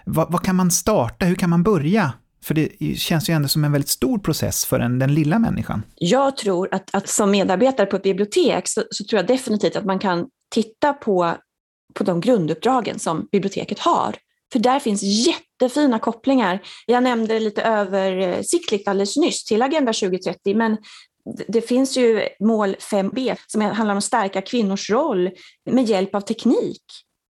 Vad, 0.06 0.32
vad 0.32 0.44
kan 0.44 0.56
man 0.56 0.72
starta? 0.72 1.26
Hur 1.26 1.36
kan 1.36 1.50
man 1.50 1.64
börja? 1.64 2.14
För 2.44 2.54
det 2.54 2.98
känns 2.98 3.30
ju 3.30 3.34
ändå 3.34 3.48
som 3.48 3.64
en 3.64 3.72
väldigt 3.72 3.90
stor 3.90 4.20
process 4.20 4.66
för 4.66 4.80
den, 4.80 5.00
den 5.00 5.14
lilla 5.14 5.40
människan. 5.40 5.84
Jag 5.96 6.38
tror 6.38 6.74
att, 6.74 6.96
att 6.96 7.10
som 7.10 7.32
medarbetare 7.32 7.86
på 7.86 7.96
ett 7.96 8.04
bibliotek 8.04 8.68
så, 8.68 8.84
så, 8.92 9.04
tror 9.04 9.20
jag 9.20 9.28
definitivt 9.28 9.76
att 9.76 9.86
man 9.86 10.00
kan 10.00 10.28
titta 10.54 10.94
på, 10.94 11.36
på 11.98 12.04
de 12.04 12.22
grunduppdragen 12.22 13.00
som 13.00 13.28
biblioteket 13.32 13.80
har. 13.80 14.16
För 14.54 14.60
där 14.60 14.80
finns 14.80 15.04
jättefina 15.04 16.00
kopplingar. 16.00 16.60
Jag 16.86 17.04
nämnde 17.04 17.40
lite 17.40 17.62
översiktligt 17.62 18.88
alldeles 18.88 19.18
nyss 19.18 19.46
till 19.46 19.62
Agenda 19.62 19.94
2030, 19.94 20.56
men 20.56 20.78
det 21.48 21.62
finns 21.62 21.98
ju 21.98 22.28
mål 22.40 22.76
5b 22.76 23.36
som 23.48 23.62
handlar 23.62 23.94
om 23.94 23.98
att 23.98 24.04
stärka 24.04 24.42
kvinnors 24.42 24.90
roll 24.90 25.30
med 25.70 25.86
hjälp 25.86 26.16
av 26.16 26.22
teknik. 26.22 26.82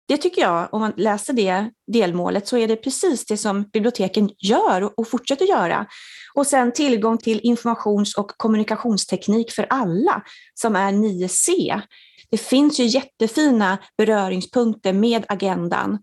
Det 0.07 0.17
tycker 0.17 0.41
jag, 0.41 0.67
om 0.71 0.81
man 0.81 0.93
läser 0.97 1.33
det 1.33 1.69
delmålet, 1.91 2.47
så 2.47 2.57
är 2.57 2.67
det 2.67 2.75
precis 2.75 3.25
det 3.25 3.37
som 3.37 3.63
biblioteken 3.73 4.29
gör 4.37 4.99
och 4.99 5.07
fortsätter 5.07 5.45
göra. 5.45 5.85
Och 6.33 6.47
sen 6.47 6.71
tillgång 6.71 7.17
till 7.17 7.39
informations 7.43 8.15
och 8.17 8.31
kommunikationsteknik 8.37 9.51
för 9.51 9.67
alla, 9.69 10.23
som 10.53 10.75
är 10.75 10.91
9C. 10.91 11.81
Det 12.29 12.37
finns 12.37 12.79
ju 12.79 12.85
jättefina 12.85 13.77
beröringspunkter 13.97 14.93
med 14.93 15.25
agendan 15.29 15.99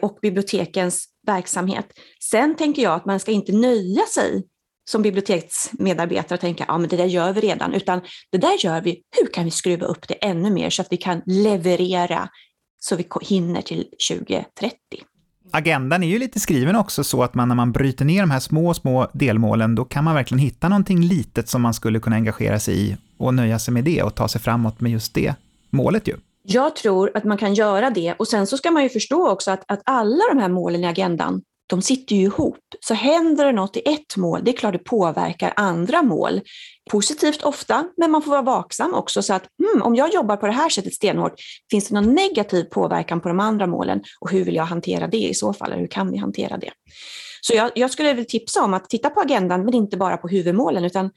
och 0.00 0.18
bibliotekens 0.22 1.08
verksamhet. 1.26 1.86
Sen 2.30 2.56
tänker 2.56 2.82
jag 2.82 2.94
att 2.94 3.06
man 3.06 3.20
ska 3.20 3.32
inte 3.32 3.52
nöja 3.52 4.02
sig 4.14 4.42
som 4.90 5.02
biblioteksmedarbetare 5.02 6.34
och 6.36 6.40
tänka, 6.40 6.64
ja 6.68 6.78
men 6.78 6.88
det 6.88 6.96
där 6.96 7.04
gör 7.04 7.32
vi 7.32 7.40
redan, 7.40 7.74
utan 7.74 8.00
det 8.32 8.38
där 8.38 8.64
gör 8.64 8.80
vi, 8.80 9.02
hur 9.20 9.32
kan 9.32 9.44
vi 9.44 9.50
skruva 9.50 9.86
upp 9.86 10.08
det 10.08 10.14
ännu 10.14 10.50
mer 10.50 10.70
så 10.70 10.82
att 10.82 10.88
vi 10.90 10.96
kan 10.96 11.22
leverera 11.26 12.28
så 12.80 12.96
vi 12.96 13.06
hinner 13.22 13.62
till 13.62 13.86
2030. 14.10 14.76
Agendan 15.50 16.02
är 16.02 16.08
ju 16.08 16.18
lite 16.18 16.40
skriven 16.40 16.76
också 16.76 17.04
så 17.04 17.22
att 17.22 17.34
man 17.34 17.48
när 17.48 17.54
man 17.54 17.72
bryter 17.72 18.04
ner 18.04 18.20
de 18.20 18.30
här 18.30 18.40
små, 18.40 18.74
små 18.74 19.10
delmålen, 19.12 19.74
då 19.74 19.84
kan 19.84 20.04
man 20.04 20.14
verkligen 20.14 20.38
hitta 20.38 20.68
någonting 20.68 21.02
litet 21.02 21.48
som 21.48 21.62
man 21.62 21.74
skulle 21.74 22.00
kunna 22.00 22.16
engagera 22.16 22.60
sig 22.60 22.80
i 22.80 22.96
och 23.18 23.34
nöja 23.34 23.58
sig 23.58 23.74
med 23.74 23.84
det 23.84 24.02
och 24.02 24.14
ta 24.14 24.28
sig 24.28 24.40
framåt 24.40 24.80
med 24.80 24.92
just 24.92 25.14
det 25.14 25.34
målet 25.74 26.08
ju. 26.08 26.16
Jag 26.42 26.76
tror 26.76 27.10
att 27.14 27.24
man 27.24 27.38
kan 27.38 27.54
göra 27.54 27.90
det 27.90 28.14
och 28.18 28.28
sen 28.28 28.46
så 28.46 28.56
ska 28.56 28.70
man 28.70 28.82
ju 28.82 28.88
förstå 28.88 29.28
också 29.28 29.50
att, 29.50 29.64
att 29.68 29.82
alla 29.84 30.24
de 30.32 30.38
här 30.38 30.48
målen 30.48 30.84
i 30.84 30.86
agendan, 30.86 31.42
de 31.66 31.82
sitter 31.82 32.16
ju 32.16 32.22
ihop. 32.22 32.58
Så 32.80 32.94
händer 32.94 33.44
det 33.44 33.52
något 33.52 33.76
i 33.76 33.82
ett 33.84 34.16
mål, 34.16 34.40
det 34.44 34.50
är 34.50 34.56
klart 34.56 34.72
det 34.72 34.78
påverkar 34.78 35.52
andra 35.56 36.02
mål. 36.02 36.40
Positivt 36.90 37.42
ofta, 37.42 37.88
men 37.96 38.10
man 38.10 38.22
får 38.22 38.30
vara 38.30 38.42
vaksam 38.42 38.94
också 38.94 39.22
så 39.22 39.34
att 39.34 39.46
hmm, 39.62 39.82
om 39.82 39.94
jag 39.94 40.14
jobbar 40.14 40.36
på 40.36 40.46
det 40.46 40.52
här 40.52 40.68
sättet 40.68 40.94
stenhårt, 40.94 41.34
finns 41.70 41.88
det 41.88 41.94
någon 41.94 42.14
negativ 42.14 42.64
påverkan 42.64 43.20
på 43.20 43.28
de 43.28 43.40
andra 43.40 43.66
målen 43.66 44.02
och 44.20 44.30
hur 44.30 44.44
vill 44.44 44.54
jag 44.54 44.64
hantera 44.64 45.06
det 45.06 45.28
i 45.28 45.34
så 45.34 45.52
fall, 45.52 45.72
eller 45.72 45.80
hur 45.80 45.88
kan 45.88 46.10
vi 46.10 46.18
hantera 46.18 46.56
det? 46.56 46.70
Så 47.40 47.54
jag, 47.54 47.70
jag 47.74 47.90
skulle 47.90 48.14
vilja 48.14 48.24
tipsa 48.28 48.64
om 48.64 48.74
att 48.74 48.90
titta 48.90 49.10
på 49.10 49.20
agendan, 49.20 49.64
men 49.64 49.74
inte 49.74 49.96
bara 49.96 50.16
på 50.16 50.28
huvudmålen, 50.28 50.84
utan 50.84 51.10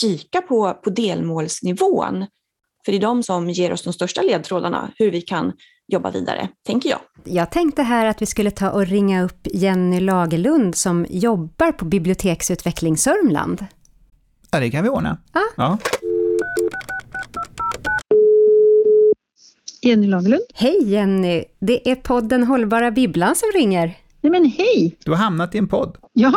kika 0.00 0.42
på, 0.42 0.74
på 0.84 0.90
delmålsnivån. 0.90 2.26
För 2.84 2.92
det 2.92 2.98
är 2.98 3.00
de 3.00 3.22
som 3.22 3.50
ger 3.50 3.72
oss 3.72 3.82
de 3.82 3.92
största 3.92 4.22
ledtrådarna 4.22 4.90
hur 4.96 5.10
vi 5.10 5.20
kan 5.20 5.52
jobba 5.86 6.10
vidare, 6.10 6.48
tänker 6.66 6.90
jag. 6.90 6.98
Jag 7.24 7.50
tänkte 7.50 7.82
här 7.82 8.06
att 8.06 8.22
vi 8.22 8.26
skulle 8.26 8.50
ta 8.50 8.70
och 8.70 8.86
ringa 8.86 9.22
upp 9.24 9.46
Jenny 9.52 10.00
Lagerlund 10.00 10.74
som 10.74 11.06
jobbar 11.10 11.72
på 11.72 11.84
Biblioteksutveckling 11.84 12.96
Sörmland. 12.96 13.66
Ja, 14.50 14.60
det 14.60 14.70
kan 14.70 14.82
vi 14.82 14.88
ordna. 14.88 15.18
Ah. 15.32 15.40
Ja. 15.56 15.78
Jenny 19.82 20.06
Lagerlund. 20.06 20.42
Hej 20.54 20.78
Jenny! 20.90 21.44
Det 21.60 21.90
är 21.90 21.94
podden 21.94 22.44
Hållbara 22.44 22.90
Bibblan 22.90 23.36
som 23.36 23.48
ringer. 23.54 23.96
Nej 24.20 24.30
men 24.30 24.44
hej! 24.44 24.96
Du 25.04 25.10
har 25.10 25.18
hamnat 25.18 25.54
i 25.54 25.58
en 25.58 25.68
podd. 25.68 25.96
Ja, 26.12 26.32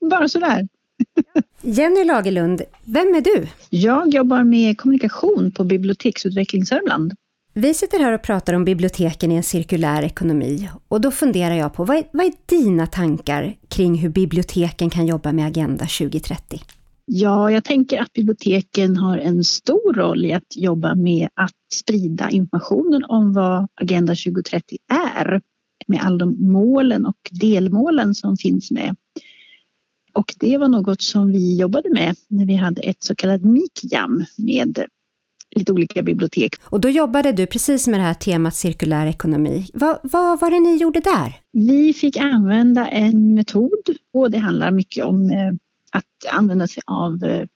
bara 0.10 0.28
sådär. 0.28 0.68
Jenny 1.62 2.04
Lagerlund, 2.04 2.62
vem 2.84 3.14
är 3.14 3.20
du? 3.20 3.46
Jag 3.70 4.14
jobbar 4.14 4.44
med 4.44 4.78
kommunikation 4.78 5.52
på 5.52 5.64
Biblioteksutveckling 5.64 6.66
Sörmland. 6.66 7.12
Vi 7.54 7.74
sitter 7.74 7.98
här 7.98 8.12
och 8.12 8.22
pratar 8.22 8.54
om 8.54 8.64
biblioteken 8.64 9.32
i 9.32 9.34
en 9.34 9.42
cirkulär 9.42 10.02
ekonomi 10.02 10.68
och 10.88 11.00
då 11.00 11.10
funderar 11.10 11.54
jag 11.54 11.74
på 11.74 11.84
vad 11.84 11.96
är, 11.96 12.04
vad 12.12 12.26
är 12.26 12.32
dina 12.46 12.86
tankar 12.86 13.56
kring 13.68 13.94
hur 13.94 14.08
biblioteken 14.08 14.90
kan 14.90 15.06
jobba 15.06 15.32
med 15.32 15.46
Agenda 15.46 15.84
2030? 15.84 16.60
Ja, 17.04 17.50
jag 17.50 17.64
tänker 17.64 18.00
att 18.00 18.12
biblioteken 18.12 18.96
har 18.96 19.18
en 19.18 19.44
stor 19.44 19.94
roll 19.94 20.24
i 20.24 20.32
att 20.32 20.56
jobba 20.56 20.94
med 20.94 21.28
att 21.34 21.50
sprida 21.74 22.30
informationen 22.30 23.04
om 23.04 23.32
vad 23.32 23.66
Agenda 23.74 24.14
2030 24.14 24.78
är 24.92 25.40
med 25.86 26.00
alla 26.02 26.18
de 26.18 26.52
målen 26.52 27.06
och 27.06 27.16
delmålen 27.30 28.14
som 28.14 28.36
finns 28.36 28.70
med. 28.70 28.96
Och 30.12 30.34
det 30.38 30.58
var 30.58 30.68
något 30.68 31.02
som 31.02 31.32
vi 31.32 31.56
jobbade 31.56 31.90
med 31.90 32.16
när 32.28 32.46
vi 32.46 32.54
hade 32.54 32.82
ett 32.82 33.02
så 33.02 33.14
kallat 33.14 33.42
MIKJAM 33.42 34.24
med 34.36 34.84
lite 35.56 35.72
olika 35.72 36.02
bibliotek. 36.02 36.54
Och 36.64 36.80
då 36.80 36.88
jobbade 36.88 37.32
du 37.32 37.46
precis 37.46 37.88
med 37.88 38.00
det 38.00 38.04
här 38.04 38.14
temat 38.14 38.54
cirkulär 38.54 39.06
ekonomi. 39.06 39.66
Vad, 39.74 39.98
vad 40.02 40.40
var 40.40 40.50
det 40.50 40.60
ni 40.60 40.76
gjorde 40.76 41.00
där? 41.00 41.34
Vi 41.52 41.92
fick 41.92 42.16
använda 42.16 42.88
en 42.88 43.34
metod 43.34 43.96
och 44.12 44.30
det 44.30 44.38
handlar 44.38 44.70
mycket 44.70 45.04
om 45.04 45.30
eh, 45.30 45.52
att 45.90 46.32
använda 46.32 46.66
sig 46.66 46.82
av 46.86 47.24
eh, 47.24 47.46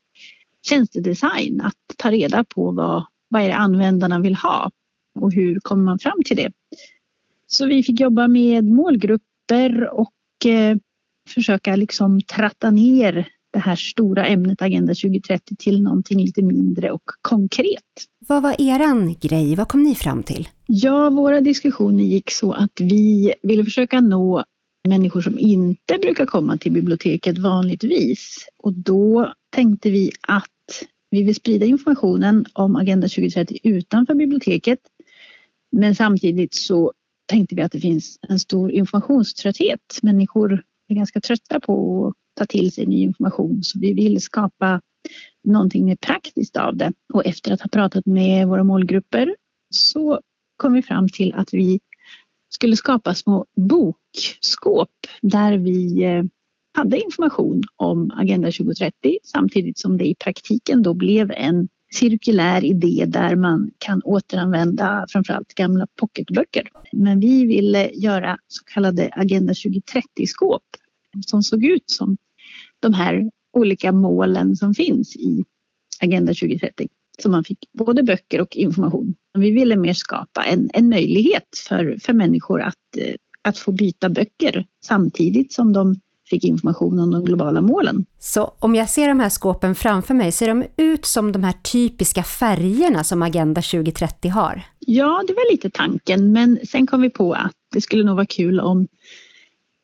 tjänstedesign, 0.62 1.60
att 1.60 1.96
ta 1.96 2.10
reda 2.10 2.44
på 2.44 2.70
vad, 2.70 3.04
vad 3.28 3.42
är 3.42 3.48
det 3.48 3.56
användarna 3.56 4.18
vill 4.18 4.34
ha 4.34 4.70
och 5.20 5.32
hur 5.32 5.60
kommer 5.60 5.84
man 5.84 5.98
fram 5.98 6.22
till 6.24 6.36
det. 6.36 6.52
Så 7.46 7.66
vi 7.66 7.82
fick 7.82 8.00
jobba 8.00 8.28
med 8.28 8.64
målgrupper 8.64 9.90
och 9.92 10.46
eh, 10.46 10.76
försöka 11.28 11.76
liksom 11.76 12.20
tratta 12.20 12.70
ner 12.70 13.28
det 13.52 13.58
här 13.58 13.76
stora 13.76 14.26
ämnet 14.26 14.62
Agenda 14.62 14.94
2030 14.94 15.56
till 15.58 15.82
någonting 15.82 16.20
lite 16.20 16.42
mindre 16.42 16.90
och 16.90 17.02
konkret. 17.22 17.82
Vad 18.28 18.42
var 18.42 18.56
eran 18.58 19.14
grej? 19.20 19.54
Vad 19.54 19.68
kom 19.68 19.82
ni 19.82 19.94
fram 19.94 20.22
till? 20.22 20.48
Ja, 20.66 21.10
våra 21.10 21.40
diskussioner 21.40 22.04
gick 22.04 22.30
så 22.30 22.52
att 22.52 22.80
vi 22.80 23.34
ville 23.42 23.64
försöka 23.64 24.00
nå 24.00 24.44
människor 24.88 25.20
som 25.20 25.38
inte 25.38 25.98
brukar 26.02 26.26
komma 26.26 26.56
till 26.56 26.72
biblioteket 26.72 27.38
vanligtvis. 27.38 28.48
Och 28.58 28.72
då 28.72 29.32
tänkte 29.50 29.90
vi 29.90 30.12
att 30.28 30.44
vi 31.10 31.22
vill 31.22 31.34
sprida 31.34 31.66
informationen 31.66 32.44
om 32.52 32.76
Agenda 32.76 33.08
2030 33.08 33.58
utanför 33.62 34.14
biblioteket. 34.14 34.78
Men 35.72 35.94
samtidigt 35.94 36.54
så 36.54 36.92
tänkte 37.26 37.54
vi 37.54 37.62
att 37.62 37.72
det 37.72 37.80
finns 37.80 38.18
en 38.28 38.38
stor 38.38 38.70
informationströtthet. 38.70 39.98
Människor 40.02 40.62
är 40.88 40.94
ganska 40.94 41.20
trötta 41.20 41.60
på 41.60 42.06
att 42.08 42.14
ta 42.38 42.46
till 42.46 42.72
sig 42.72 42.86
ny 42.86 43.02
information 43.02 43.62
så 43.62 43.78
vi 43.78 43.92
vill 43.92 44.20
skapa 44.20 44.80
någonting 45.44 45.84
mer 45.84 45.96
praktiskt 45.96 46.56
av 46.56 46.76
det. 46.76 46.92
Och 47.12 47.26
efter 47.26 47.52
att 47.52 47.60
ha 47.60 47.68
pratat 47.68 48.06
med 48.06 48.48
våra 48.48 48.64
målgrupper 48.64 49.36
så 49.70 50.20
kom 50.56 50.72
vi 50.72 50.82
fram 50.82 51.08
till 51.08 51.34
att 51.34 51.54
vi 51.54 51.80
skulle 52.48 52.76
skapa 52.76 53.14
små 53.14 53.46
bokskåp 53.56 54.90
där 55.22 55.58
vi 55.58 56.04
eh, 56.04 56.24
hade 56.74 57.00
information 57.00 57.62
om 57.76 58.10
Agenda 58.14 58.46
2030 58.46 59.18
samtidigt 59.24 59.78
som 59.78 59.98
det 59.98 60.04
i 60.04 60.14
praktiken 60.14 60.82
då 60.82 60.94
blev 60.94 61.30
en 61.30 61.68
cirkulär 61.96 62.64
idé 62.64 63.04
där 63.08 63.36
man 63.36 63.70
kan 63.78 64.02
återanvända 64.04 65.06
framförallt 65.08 65.54
gamla 65.54 65.86
pocketböcker. 66.00 66.68
Men 66.92 67.20
vi 67.20 67.46
ville 67.46 67.90
göra 67.90 68.38
så 68.48 68.64
kallade 68.64 69.10
Agenda 69.12 69.52
2030-skåp 69.52 70.62
som 71.26 71.42
såg 71.42 71.64
ut 71.64 71.90
som 71.90 72.16
de 72.80 72.94
här 72.94 73.30
olika 73.52 73.92
målen 73.92 74.56
som 74.56 74.74
finns 74.74 75.16
i 75.16 75.44
Agenda 76.00 76.34
2030. 76.34 76.88
Så 77.22 77.30
man 77.30 77.44
fick 77.44 77.58
både 77.72 78.02
böcker 78.02 78.40
och 78.40 78.56
information. 78.56 79.14
Vi 79.38 79.50
ville 79.50 79.76
mer 79.76 79.92
skapa 79.92 80.44
en, 80.44 80.70
en 80.72 80.88
möjlighet 80.88 81.48
för, 81.68 81.98
för 82.02 82.12
människor 82.12 82.60
att, 82.60 82.96
eh, 82.98 83.14
att 83.42 83.58
få 83.58 83.72
byta 83.72 84.08
böcker 84.08 84.66
samtidigt 84.84 85.52
som 85.52 85.72
de 85.72 85.94
fick 86.30 86.44
information 86.44 86.98
om 86.98 87.10
de 87.10 87.24
globala 87.24 87.60
målen. 87.60 88.06
Så 88.18 88.54
om 88.58 88.74
jag 88.74 88.90
ser 88.90 89.08
de 89.08 89.20
här 89.20 89.28
skåpen 89.28 89.74
framför 89.74 90.14
mig, 90.14 90.32
ser 90.32 90.48
de 90.48 90.64
ut 90.76 91.04
som 91.04 91.32
de 91.32 91.44
här 91.44 91.52
typiska 91.52 92.22
färgerna 92.22 93.04
som 93.04 93.22
Agenda 93.22 93.62
2030 93.62 94.30
har? 94.30 94.62
Ja, 94.78 95.24
det 95.26 95.32
var 95.34 95.52
lite 95.52 95.70
tanken, 95.70 96.32
men 96.32 96.58
sen 96.68 96.86
kom 96.86 97.02
vi 97.02 97.10
på 97.10 97.32
att 97.32 97.52
det 97.72 97.80
skulle 97.80 98.04
nog 98.04 98.16
vara 98.16 98.26
kul 98.26 98.60
om 98.60 98.86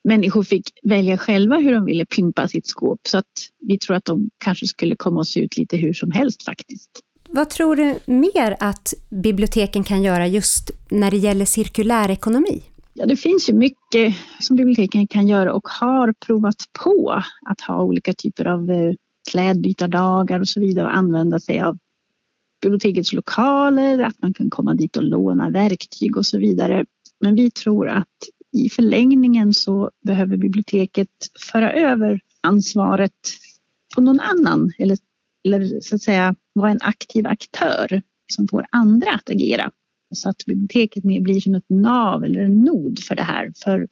människor 0.04 0.42
fick 0.42 0.70
välja 0.82 1.18
själva 1.18 1.56
hur 1.56 1.74
de 1.74 1.84
ville 1.84 2.06
pimpa 2.06 2.48
sitt 2.48 2.66
skåp 2.66 3.00
så 3.08 3.18
att 3.18 3.26
vi 3.60 3.78
tror 3.78 3.96
att 3.96 4.04
de 4.04 4.30
kanske 4.38 4.66
skulle 4.66 4.96
komma 4.96 5.20
att 5.20 5.28
se 5.28 5.40
ut 5.40 5.56
lite 5.56 5.76
hur 5.76 5.92
som 5.92 6.10
helst 6.10 6.44
faktiskt. 6.44 6.90
Vad 7.28 7.50
tror 7.50 7.76
du 7.76 7.98
mer 8.04 8.56
att 8.60 8.94
biblioteken 9.10 9.84
kan 9.84 10.02
göra 10.02 10.26
just 10.26 10.70
när 10.88 11.10
det 11.10 11.16
gäller 11.16 11.44
cirkulär 11.44 12.10
ekonomi? 12.10 12.62
Ja, 12.94 13.06
det 13.06 13.16
finns 13.16 13.48
ju 13.48 13.52
mycket 13.52 14.14
som 14.40 14.56
biblioteken 14.56 15.06
kan 15.06 15.28
göra 15.28 15.54
och 15.54 15.68
har 15.68 16.14
provat 16.26 16.64
på 16.84 17.22
att 17.46 17.60
ha 17.60 17.82
olika 17.82 18.12
typer 18.12 18.44
av 18.44 18.70
eh, 18.70 18.94
klädbytardagar 19.30 20.40
och 20.40 20.48
så 20.48 20.60
vidare 20.60 20.86
och 20.86 20.96
använda 20.96 21.40
sig 21.40 21.60
av 21.60 21.78
bibliotekets 22.62 23.12
lokaler, 23.12 23.98
att 23.98 24.22
man 24.22 24.34
kan 24.34 24.50
komma 24.50 24.74
dit 24.74 24.96
och 24.96 25.02
låna 25.02 25.50
verktyg 25.50 26.16
och 26.16 26.26
så 26.26 26.38
vidare. 26.38 26.84
Men 27.20 27.34
vi 27.34 27.50
tror 27.50 27.88
att 27.88 28.08
i 28.52 28.68
förlängningen 28.68 29.54
så 29.54 29.90
behöver 30.04 30.36
biblioteket 30.36 31.08
föra 31.52 31.72
över 31.72 32.20
ansvaret 32.40 33.12
på 33.94 34.00
någon 34.00 34.20
annan 34.20 34.72
eller, 34.78 34.98
eller 35.44 35.80
så 35.80 35.94
att 35.94 36.02
säga 36.02 36.34
vara 36.52 36.70
en 36.70 36.82
aktiv 36.82 37.26
aktör 37.26 38.02
som 38.32 38.48
får 38.48 38.66
andra 38.70 39.10
att 39.10 39.30
agera. 39.30 39.70
Så 40.12 40.28
att 40.28 40.44
biblioteket 40.46 41.02
blir 41.02 41.40
som 41.40 41.54
ett 41.54 41.68
nav 41.68 42.24
eller 42.24 42.40
en 42.40 42.64
nod 42.64 42.98
för 42.98 43.14
det 43.14 43.22
här. 43.22 43.52
För 43.64 43.88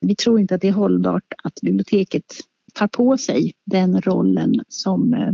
vi 0.00 0.16
tror 0.16 0.40
inte 0.40 0.54
att 0.54 0.60
det 0.60 0.68
är 0.68 0.72
hållbart 0.72 1.32
att 1.44 1.60
biblioteket 1.62 2.24
tar 2.74 2.88
på 2.88 3.18
sig 3.18 3.52
den 3.66 4.00
rollen 4.00 4.64
som 4.68 5.14
eh, 5.14 5.32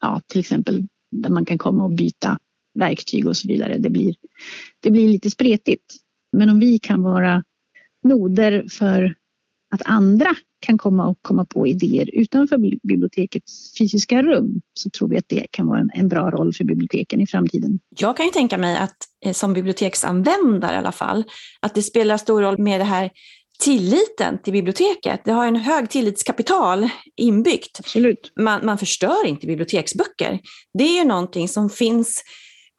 ja, 0.00 0.20
till 0.26 0.40
exempel 0.40 0.86
där 1.10 1.30
man 1.30 1.44
kan 1.44 1.58
komma 1.58 1.84
och 1.84 1.90
byta 1.90 2.38
verktyg 2.74 3.26
och 3.26 3.36
så 3.36 3.48
vidare. 3.48 3.78
Det 3.78 3.90
blir, 3.90 4.14
det 4.80 4.90
blir 4.90 5.08
lite 5.08 5.30
spretigt. 5.30 5.94
Men 6.32 6.50
om 6.50 6.60
vi 6.60 6.78
kan 6.78 7.02
vara 7.02 7.44
noder 8.02 8.66
för 8.70 9.14
att 9.70 9.82
andra 9.84 10.34
kan 10.60 10.78
komma 10.78 11.06
och 11.06 11.18
komma 11.22 11.44
på 11.44 11.66
idéer 11.66 12.10
utanför 12.12 12.58
bibliotekets 12.82 13.78
fysiska 13.78 14.22
rum 14.22 14.60
så 14.74 14.90
tror 14.90 15.08
vi 15.08 15.18
att 15.18 15.28
det 15.28 15.46
kan 15.50 15.66
vara 15.66 15.80
en, 15.80 15.90
en 15.94 16.08
bra 16.08 16.30
roll 16.30 16.54
för 16.54 16.64
biblioteken 16.64 17.20
i 17.20 17.26
framtiden. 17.26 17.80
Jag 17.98 18.16
kan 18.16 18.26
ju 18.26 18.32
tänka 18.32 18.58
mig 18.58 18.76
att 18.76 18.96
eh, 19.24 19.32
som 19.32 19.52
biblioteksanvändare 19.52 20.74
i 20.74 20.78
alla 20.78 20.92
fall, 20.92 21.24
att 21.60 21.74
det 21.74 21.82
spelar 21.82 22.16
stor 22.16 22.42
roll 22.42 22.58
med 22.58 22.80
det 22.80 22.84
här 22.84 23.10
tilliten 23.58 24.38
till 24.42 24.52
biblioteket. 24.52 25.20
Det 25.24 25.32
har 25.32 25.46
en 25.46 25.56
hög 25.56 25.90
tillitskapital 25.90 26.88
inbyggt. 27.16 27.78
Absolut. 27.78 28.32
Man, 28.40 28.66
man 28.66 28.78
förstör 28.78 29.26
inte 29.26 29.46
biblioteksböcker. 29.46 30.40
Det 30.78 30.84
är 30.84 30.98
ju 30.98 31.04
någonting 31.04 31.48
som 31.48 31.70
finns 31.70 32.24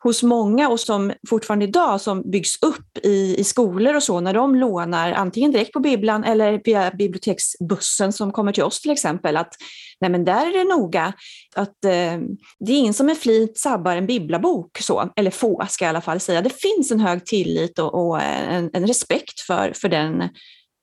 hos 0.03 0.23
många 0.23 0.69
och 0.69 0.79
som 0.79 1.13
fortfarande 1.29 1.65
idag 1.65 2.01
som 2.01 2.31
byggs 2.31 2.63
upp 2.63 2.97
i, 3.03 3.35
i 3.39 3.43
skolor 3.43 3.95
och 3.95 4.03
så 4.03 4.19
när 4.19 4.33
de 4.33 4.55
lånar 4.55 5.11
antingen 5.11 5.51
direkt 5.51 5.73
på 5.73 5.79
bibblan 5.79 6.23
eller 6.23 6.61
via 6.63 6.91
biblioteksbussen 6.91 8.13
som 8.13 8.31
kommer 8.31 8.51
till 8.51 8.63
oss 8.63 8.81
till 8.81 8.91
exempel 8.91 9.37
att 9.37 9.53
nej 10.01 10.11
men 10.11 10.25
där 10.25 10.47
är 10.47 10.57
det 10.57 10.75
noga 10.75 11.13
att 11.55 11.85
eh, 11.85 12.19
det 12.59 12.71
är 12.71 12.77
ingen 12.77 12.93
som 12.93 13.05
med 13.05 13.17
flit 13.17 13.57
sabbar 13.57 13.95
en 13.95 14.07
bibblabok 14.07 14.77
så, 14.79 15.11
eller 15.15 15.31
få 15.31 15.65
ska 15.69 15.85
jag 15.85 15.89
i 15.89 15.95
alla 15.95 16.01
fall 16.01 16.19
säga. 16.19 16.41
Det 16.41 16.61
finns 16.61 16.91
en 16.91 16.99
hög 16.99 17.25
tillit 17.25 17.79
och, 17.79 18.07
och 18.07 18.21
eh, 18.21 18.53
en, 18.53 18.69
en, 18.73 18.87
respekt 18.87 19.39
för, 19.39 19.73
för 19.75 19.89
den 19.89 20.21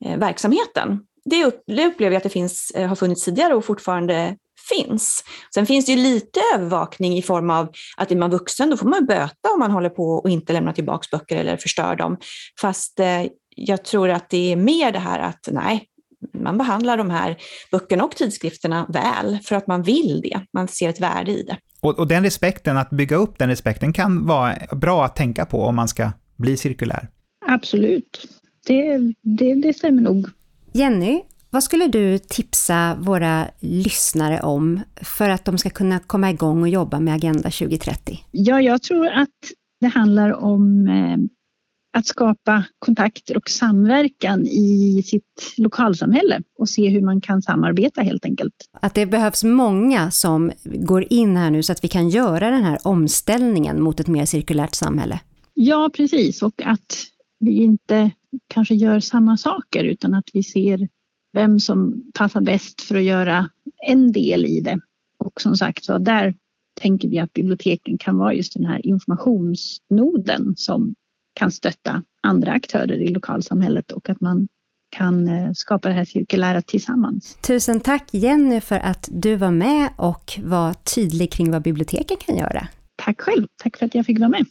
eh, 0.04 0.18
verksamheten. 0.18 1.00
Det, 1.24 1.44
upplever 1.44 2.10
jag 2.10 2.16
att 2.16 2.22
det 2.22 2.28
finns, 2.28 2.70
eh, 2.74 2.88
har 2.88 2.96
funnits 2.96 3.24
tidigare 3.24 3.54
och 3.54 3.64
fortfarande 3.64 4.36
finns. 4.74 5.24
Sen 5.54 5.66
finns 5.66 5.86
det 5.86 5.92
ju 5.92 5.98
lite 5.98 6.40
övervakning 6.54 7.16
i 7.16 7.22
form 7.22 7.50
av 7.50 7.68
att 7.96 8.12
är 8.12 8.16
man 8.16 8.30
vuxen 8.30 8.70
då 8.70 8.76
får 8.76 8.88
man 8.88 9.06
böta 9.06 9.50
om 9.54 9.60
man 9.60 9.70
håller 9.70 9.90
på 9.90 10.02
och 10.02 10.30
inte 10.30 10.52
lämnar 10.52 10.72
tillbaka 10.72 11.18
böcker 11.18 11.36
eller 11.36 11.56
förstör 11.56 11.96
dem. 11.96 12.16
Fast 12.60 13.00
eh, 13.00 13.22
jag 13.56 13.84
tror 13.84 14.10
att 14.10 14.30
det 14.30 14.52
är 14.52 14.56
mer 14.56 14.92
det 14.92 14.98
här 14.98 15.18
att 15.18 15.48
nej, 15.50 15.88
man 16.34 16.58
behandlar 16.58 16.96
de 16.96 17.10
här 17.10 17.36
böckerna 17.70 18.04
och 18.04 18.16
tidskrifterna 18.16 18.86
väl 18.88 19.38
för 19.44 19.56
att 19.56 19.66
man 19.66 19.82
vill 19.82 20.20
det. 20.20 20.40
Man 20.52 20.68
ser 20.68 20.88
ett 20.88 21.00
värde 21.00 21.32
i 21.32 21.42
det. 21.42 21.56
Och, 21.80 21.98
och 21.98 22.08
den 22.08 22.24
respekten, 22.24 22.76
att 22.76 22.90
bygga 22.90 23.16
upp 23.16 23.38
den 23.38 23.48
respekten 23.48 23.92
kan 23.92 24.26
vara 24.26 24.54
bra 24.72 25.04
att 25.04 25.16
tänka 25.16 25.46
på 25.46 25.62
om 25.62 25.76
man 25.76 25.88
ska 25.88 26.12
bli 26.36 26.56
cirkulär. 26.56 27.08
Absolut, 27.46 28.26
det, 28.66 28.98
det, 29.22 29.54
det 29.54 29.74
stämmer 29.74 30.02
nog. 30.02 30.26
Jenny, 30.72 31.22
vad 31.50 31.64
skulle 31.64 31.86
du 31.86 32.18
tipsa 32.18 32.96
våra 33.00 33.46
lyssnare 33.60 34.40
om 34.40 34.80
för 35.02 35.28
att 35.28 35.44
de 35.44 35.58
ska 35.58 35.70
kunna 35.70 35.98
komma 35.98 36.30
igång 36.30 36.62
och 36.62 36.68
jobba 36.68 37.00
med 37.00 37.14
Agenda 37.14 37.50
2030? 37.50 38.18
Ja, 38.30 38.60
jag 38.60 38.82
tror 38.82 39.06
att 39.06 39.28
det 39.80 39.86
handlar 39.86 40.32
om 40.32 40.88
eh, 40.88 41.16
att 41.98 42.06
skapa 42.06 42.64
kontakter 42.78 43.36
och 43.36 43.50
samverkan 43.50 44.46
i 44.46 45.02
sitt 45.06 45.54
lokalsamhälle 45.56 46.42
och 46.58 46.68
se 46.68 46.88
hur 46.88 47.00
man 47.00 47.20
kan 47.20 47.42
samarbeta 47.42 48.02
helt 48.02 48.24
enkelt. 48.24 48.54
Att 48.80 48.94
det 48.94 49.06
behövs 49.06 49.44
många 49.44 50.10
som 50.10 50.52
går 50.64 51.12
in 51.12 51.36
här 51.36 51.50
nu 51.50 51.62
så 51.62 51.72
att 51.72 51.84
vi 51.84 51.88
kan 51.88 52.08
göra 52.08 52.50
den 52.50 52.64
här 52.64 52.78
omställningen 52.84 53.82
mot 53.82 54.00
ett 54.00 54.06
mer 54.06 54.24
cirkulärt 54.24 54.74
samhälle. 54.74 55.20
Ja, 55.54 55.90
precis. 55.96 56.42
Och 56.42 56.62
att 56.64 57.06
vi 57.40 57.52
inte 57.52 58.10
kanske 58.48 58.74
gör 58.74 59.00
samma 59.00 59.36
saker 59.36 59.84
utan 59.84 60.14
att 60.14 60.24
vi 60.32 60.42
ser 60.42 60.88
vem 61.36 61.60
som 61.60 62.02
passar 62.14 62.40
bäst 62.40 62.80
för 62.80 62.96
att 62.96 63.02
göra 63.02 63.50
en 63.86 64.12
del 64.12 64.44
i 64.44 64.60
det. 64.60 64.80
Och 65.18 65.40
som 65.40 65.56
sagt, 65.56 65.84
så 65.84 65.98
där 65.98 66.34
tänker 66.80 67.08
vi 67.08 67.18
att 67.18 67.32
biblioteken 67.32 67.98
kan 67.98 68.18
vara 68.18 68.34
just 68.34 68.54
den 68.54 68.64
här 68.64 68.86
informationsnoden 68.86 70.54
som 70.56 70.94
kan 71.34 71.52
stötta 71.52 72.02
andra 72.22 72.52
aktörer 72.52 73.02
i 73.02 73.08
lokalsamhället 73.08 73.92
och 73.92 74.10
att 74.10 74.20
man 74.20 74.48
kan 74.90 75.28
eh, 75.28 75.52
skapa 75.54 75.88
det 75.88 75.94
här 75.94 76.04
cirkulära 76.04 76.62
tillsammans. 76.62 77.38
Tusen 77.46 77.80
tack 77.80 78.14
Jenny 78.14 78.60
för 78.60 78.78
att 78.78 79.08
du 79.12 79.36
var 79.36 79.50
med 79.50 79.88
och 79.96 80.38
var 80.44 80.74
tydlig 80.74 81.32
kring 81.32 81.50
vad 81.50 81.62
biblioteken 81.62 82.16
kan 82.16 82.36
göra. 82.36 82.68
Tack 82.96 83.20
själv, 83.20 83.46
tack 83.62 83.76
för 83.76 83.86
att 83.86 83.94
jag 83.94 84.06
fick 84.06 84.18
vara 84.18 84.28
med. 84.28 84.46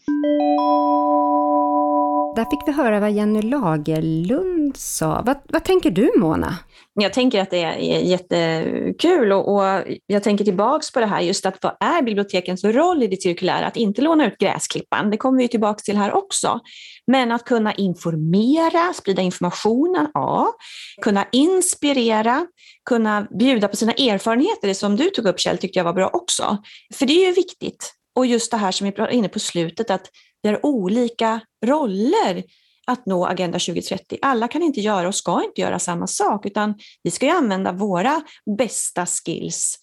Där 2.35 2.45
fick 2.45 2.59
vi 2.67 2.71
höra 2.71 2.99
vad 2.99 3.11
Jenny 3.11 3.41
Lagerlund 3.41 4.77
sa. 4.77 5.21
Vad, 5.25 5.37
vad 5.49 5.63
tänker 5.63 5.91
du 5.91 6.11
Mona? 6.17 6.57
Jag 6.93 7.13
tänker 7.13 7.41
att 7.41 7.49
det 7.49 7.63
är 7.63 7.77
jättekul 7.99 9.31
och, 9.31 9.55
och 9.55 9.83
jag 10.07 10.23
tänker 10.23 10.45
tillbaks 10.45 10.91
på 10.91 10.99
det 10.99 11.05
här 11.05 11.21
just 11.21 11.45
att 11.45 11.63
vad 11.63 11.77
är 11.79 12.01
bibliotekens 12.01 12.63
roll 12.63 13.03
i 13.03 13.07
det 13.07 13.21
cirkulära? 13.21 13.65
Att 13.65 13.77
inte 13.77 14.01
låna 14.01 14.27
ut 14.27 14.37
gräsklippan, 14.37 15.09
det 15.11 15.17
kommer 15.17 15.37
vi 15.37 15.47
tillbaks 15.47 15.83
till 15.83 15.97
här 15.97 16.13
också. 16.13 16.59
Men 17.07 17.31
att 17.31 17.45
kunna 17.45 17.73
informera, 17.73 18.93
sprida 18.93 19.21
informationen, 19.21 20.07
ja. 20.13 20.53
Kunna 21.01 21.25
inspirera, 21.31 22.47
kunna 22.89 23.27
bjuda 23.39 23.67
på 23.67 23.75
sina 23.75 23.93
erfarenheter, 23.93 24.67
det 24.67 24.75
som 24.75 24.95
du 24.95 25.09
tog 25.09 25.25
upp 25.25 25.39
Kjell 25.39 25.57
tyckte 25.57 25.79
jag 25.79 25.83
var 25.83 25.93
bra 25.93 26.09
också. 26.13 26.57
För 26.93 27.05
det 27.05 27.13
är 27.13 27.27
ju 27.27 27.33
viktigt. 27.33 27.93
Och 28.15 28.25
just 28.25 28.51
det 28.51 28.57
här 28.57 28.71
som 28.71 28.85
vi 28.85 28.93
var 28.97 29.07
inne 29.07 29.29
på 29.29 29.39
slutet, 29.39 29.89
att 29.89 30.09
vi 30.45 30.49
har 30.49 30.65
olika 30.65 31.39
roller 31.65 32.43
att 32.87 33.05
nå 33.05 33.25
Agenda 33.25 33.59
2030. 33.59 34.17
Alla 34.21 34.47
kan 34.47 34.61
inte 34.61 34.81
göra 34.81 35.07
och 35.07 35.15
ska 35.15 35.43
inte 35.43 35.61
göra 35.61 35.79
samma 35.79 36.07
sak, 36.07 36.45
utan 36.45 36.75
vi 37.03 37.11
ska 37.11 37.25
ju 37.25 37.31
använda 37.31 37.71
våra 37.71 38.21
bästa 38.57 39.05
skills. 39.05 39.79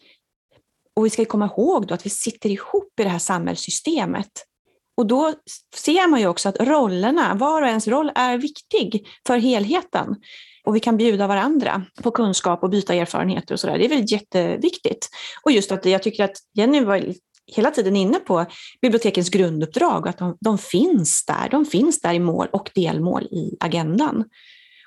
Och 0.96 1.06
vi 1.06 1.10
ska 1.10 1.24
komma 1.24 1.46
ihåg 1.46 1.86
då 1.86 1.94
att 1.94 2.06
vi 2.06 2.10
sitter 2.10 2.50
ihop 2.50 3.00
i 3.00 3.02
det 3.02 3.08
här 3.08 3.18
samhällssystemet. 3.18 4.30
Och 4.96 5.06
då 5.06 5.34
ser 5.74 6.08
man 6.08 6.20
ju 6.20 6.26
också 6.26 6.48
att 6.48 6.60
rollerna, 6.60 7.34
var 7.34 7.62
och 7.62 7.68
ens 7.68 7.88
roll 7.88 8.12
är 8.14 8.38
viktig 8.38 9.06
för 9.26 9.36
helheten. 9.36 10.16
Och 10.64 10.76
vi 10.76 10.80
kan 10.80 10.96
bjuda 10.96 11.26
varandra 11.26 11.82
på 12.02 12.10
kunskap 12.10 12.62
och 12.62 12.70
byta 12.70 12.94
erfarenheter 12.94 13.54
och 13.54 13.60
sådär. 13.60 13.78
Det 13.78 13.84
är 13.84 13.88
väl 13.88 14.12
jätteviktigt. 14.12 15.08
Och 15.44 15.52
just 15.52 15.72
att 15.72 15.84
jag 15.84 16.02
tycker 16.02 16.24
att 16.24 16.36
Jenny 16.54 16.80
var 16.80 17.14
hela 17.46 17.70
tiden 17.70 17.96
inne 17.96 18.18
på 18.18 18.46
bibliotekens 18.82 19.30
grunduppdrag, 19.30 20.08
att 20.08 20.18
de, 20.18 20.36
de, 20.40 20.58
finns 20.58 21.24
där. 21.26 21.48
De 21.50 21.64
finns 21.66 22.00
där 22.00 22.14
i 22.14 22.18
mål 22.18 22.48
och 22.52 22.70
delmål 22.74 23.22
i 23.22 23.56
agendan. 23.60 24.24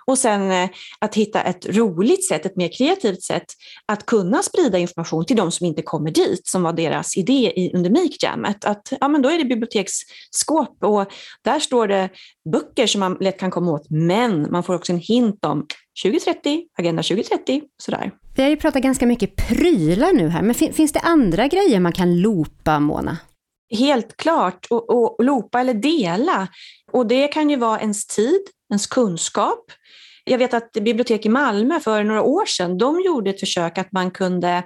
Och 0.07 0.17
sen 0.17 0.51
eh, 0.51 0.69
att 0.99 1.15
hitta 1.15 1.41
ett 1.41 1.65
roligt 1.65 2.27
sätt, 2.27 2.45
ett 2.45 2.55
mer 2.55 2.77
kreativt 2.77 3.23
sätt 3.23 3.45
att 3.85 4.05
kunna 4.05 4.43
sprida 4.43 4.77
information 4.77 5.25
till 5.25 5.35
de 5.35 5.51
som 5.51 5.65
inte 5.65 5.81
kommer 5.81 6.11
dit, 6.11 6.47
som 6.47 6.63
var 6.63 6.73
deras 6.73 7.17
idé 7.17 7.53
i, 7.55 7.71
under 7.75 7.89
Make-jammet. 7.89 8.65
Att 8.65 8.93
ja, 8.99 9.07
men 9.07 9.21
då 9.21 9.29
är 9.29 9.37
det 9.37 9.45
biblioteksskåp 9.45 10.83
och 10.83 11.11
där 11.41 11.59
står 11.59 11.87
det 11.87 12.09
böcker 12.51 12.87
som 12.87 12.99
man 12.99 13.17
lätt 13.19 13.39
kan 13.39 13.51
komma 13.51 13.71
åt, 13.71 13.89
men 13.89 14.51
man 14.51 14.63
får 14.63 14.75
också 14.75 14.93
en 14.93 14.99
hint 14.99 15.45
om 15.45 15.65
2030, 16.03 16.63
Agenda 16.77 17.03
2030, 17.03 17.61
sådär. 17.77 18.11
Vi 18.35 18.43
har 18.43 18.49
ju 18.49 18.55
pratat 18.55 18.83
ganska 18.83 19.05
mycket 19.05 19.35
prylar 19.35 20.13
nu 20.13 20.27
här, 20.27 20.41
men 20.41 20.55
finns 20.55 20.91
det 20.91 20.99
andra 20.99 21.47
grejer 21.47 21.79
man 21.79 21.91
kan 21.91 22.21
loopa, 22.21 22.79
Mona? 22.79 23.17
Helt 23.77 24.17
klart, 24.17 24.67
och, 24.69 24.89
och, 24.89 25.19
och 25.19 25.25
loopa 25.25 25.59
eller 25.59 25.73
dela. 25.73 26.47
Och 26.91 27.07
det 27.07 27.27
kan 27.27 27.49
ju 27.49 27.55
vara 27.55 27.79
ens 27.79 28.07
tid, 28.07 28.41
ens 28.71 28.87
kunskap. 28.87 29.71
Jag 30.23 30.37
vet 30.37 30.53
att 30.53 30.71
bibliotek 30.71 31.25
i 31.25 31.29
Malmö 31.29 31.79
för 31.79 32.03
några 32.03 32.21
år 32.21 32.45
sedan, 32.45 32.77
de 32.77 33.01
gjorde 33.01 33.29
ett 33.29 33.39
försök 33.39 33.77
att 33.77 33.91
man 33.91 34.11
kunde 34.11 34.63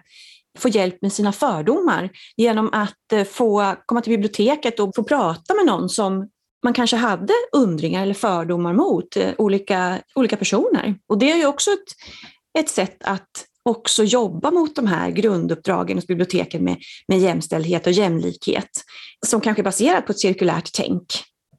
få 0.57 0.69
hjälp 0.69 1.01
med 1.01 1.13
sina 1.13 1.31
fördomar 1.31 2.09
genom 2.37 2.69
att 2.73 3.13
eh, 3.13 3.23
få 3.23 3.75
komma 3.85 4.01
till 4.01 4.11
biblioteket 4.11 4.79
och 4.79 4.95
få 4.95 5.03
prata 5.03 5.53
med 5.53 5.65
någon 5.65 5.89
som 5.89 6.29
man 6.63 6.73
kanske 6.73 6.95
hade 6.95 7.33
undringar 7.51 8.03
eller 8.03 8.13
fördomar 8.13 8.73
mot 8.73 9.17
eh, 9.17 9.31
olika, 9.37 9.99
olika 10.15 10.37
personer. 10.37 10.95
Och 11.07 11.17
det 11.17 11.31
är 11.31 11.37
ju 11.37 11.45
också 11.45 11.71
ett, 11.71 11.95
ett 12.59 12.69
sätt 12.69 12.97
att 13.03 13.45
också 13.63 14.03
jobba 14.03 14.51
mot 14.51 14.75
de 14.75 14.87
här 14.87 15.09
grunduppdragen 15.09 15.97
hos 15.97 16.07
biblioteken 16.07 16.63
med, 16.63 16.77
med 17.07 17.19
jämställdhet 17.19 17.87
och 17.87 17.93
jämlikhet, 17.93 18.69
som 19.27 19.41
kanske 19.41 19.61
är 19.61 19.63
baserat 19.63 20.05
på 20.05 20.11
ett 20.11 20.19
cirkulärt 20.19 20.69
tänk. 20.73 21.05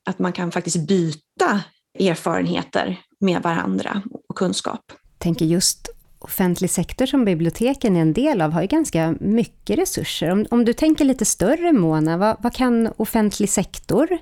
Att 0.05 0.19
man 0.19 0.33
kan 0.33 0.53
faktiskt 0.53 0.89
byta 0.89 1.61
erfarenheter 1.99 3.01
med 3.21 3.43
varandra 3.43 4.03
och 4.29 4.37
kunskap. 4.37 4.81
Jag 4.89 5.19
tänker 5.19 5.45
just 5.45 5.89
offentlig 6.19 6.71
sektor 6.71 7.07
som 7.07 7.25
biblioteken 7.25 7.97
är 7.97 8.01
en 8.01 8.13
del 8.13 8.41
av 8.41 8.51
har 8.51 8.63
ju 8.63 8.67
ganska 8.67 9.15
mycket 9.21 9.79
resurser. 9.79 10.31
Om, 10.31 10.47
om 10.51 10.65
du 10.65 10.73
tänker 10.73 11.05
lite 11.05 11.25
större 11.25 11.73
Mona, 11.73 12.17
vad, 12.17 12.37
vad 12.43 12.55
kan 12.55 12.93
offentlig 12.97 13.51
sektor 13.51 14.19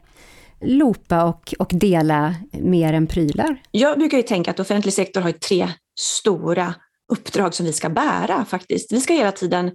lopa 0.60 1.24
och, 1.24 1.54
och 1.58 1.70
dela 1.70 2.34
mer 2.52 2.92
än 2.92 3.06
prylar? 3.06 3.62
Jag 3.70 3.98
brukar 3.98 4.16
ju 4.16 4.22
tänka 4.22 4.50
att 4.50 4.60
offentlig 4.60 4.94
sektor 4.94 5.20
har 5.20 5.32
tre 5.32 5.68
stora 6.00 6.74
uppdrag 7.12 7.54
som 7.54 7.66
vi 7.66 7.72
ska 7.72 7.88
bära 7.88 8.44
faktiskt. 8.44 8.92
Vi 8.92 9.00
ska 9.00 9.14
hela 9.14 9.32
tiden 9.32 9.72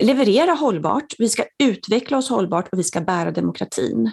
leverera 0.00 0.52
hållbart, 0.52 1.14
vi 1.18 1.28
ska 1.28 1.44
utveckla 1.62 2.18
oss 2.18 2.28
hållbart 2.28 2.68
och 2.72 2.78
vi 2.78 2.84
ska 2.84 3.00
bära 3.00 3.30
demokratin. 3.30 4.10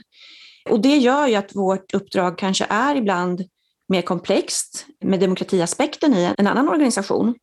Och 0.70 0.82
det 0.82 0.98
gör 0.98 1.28
ju 1.28 1.36
att 1.36 1.56
vårt 1.56 1.94
uppdrag 1.94 2.38
kanske 2.38 2.66
är 2.70 2.96
ibland 2.96 3.44
mer 3.90 4.02
komplext 4.02 4.86
med 5.06 5.20
demokratiaspekten 5.20 6.14
i 6.14 6.34
en 6.38 6.48
annan 6.48 6.70
organisation. 6.70 7.36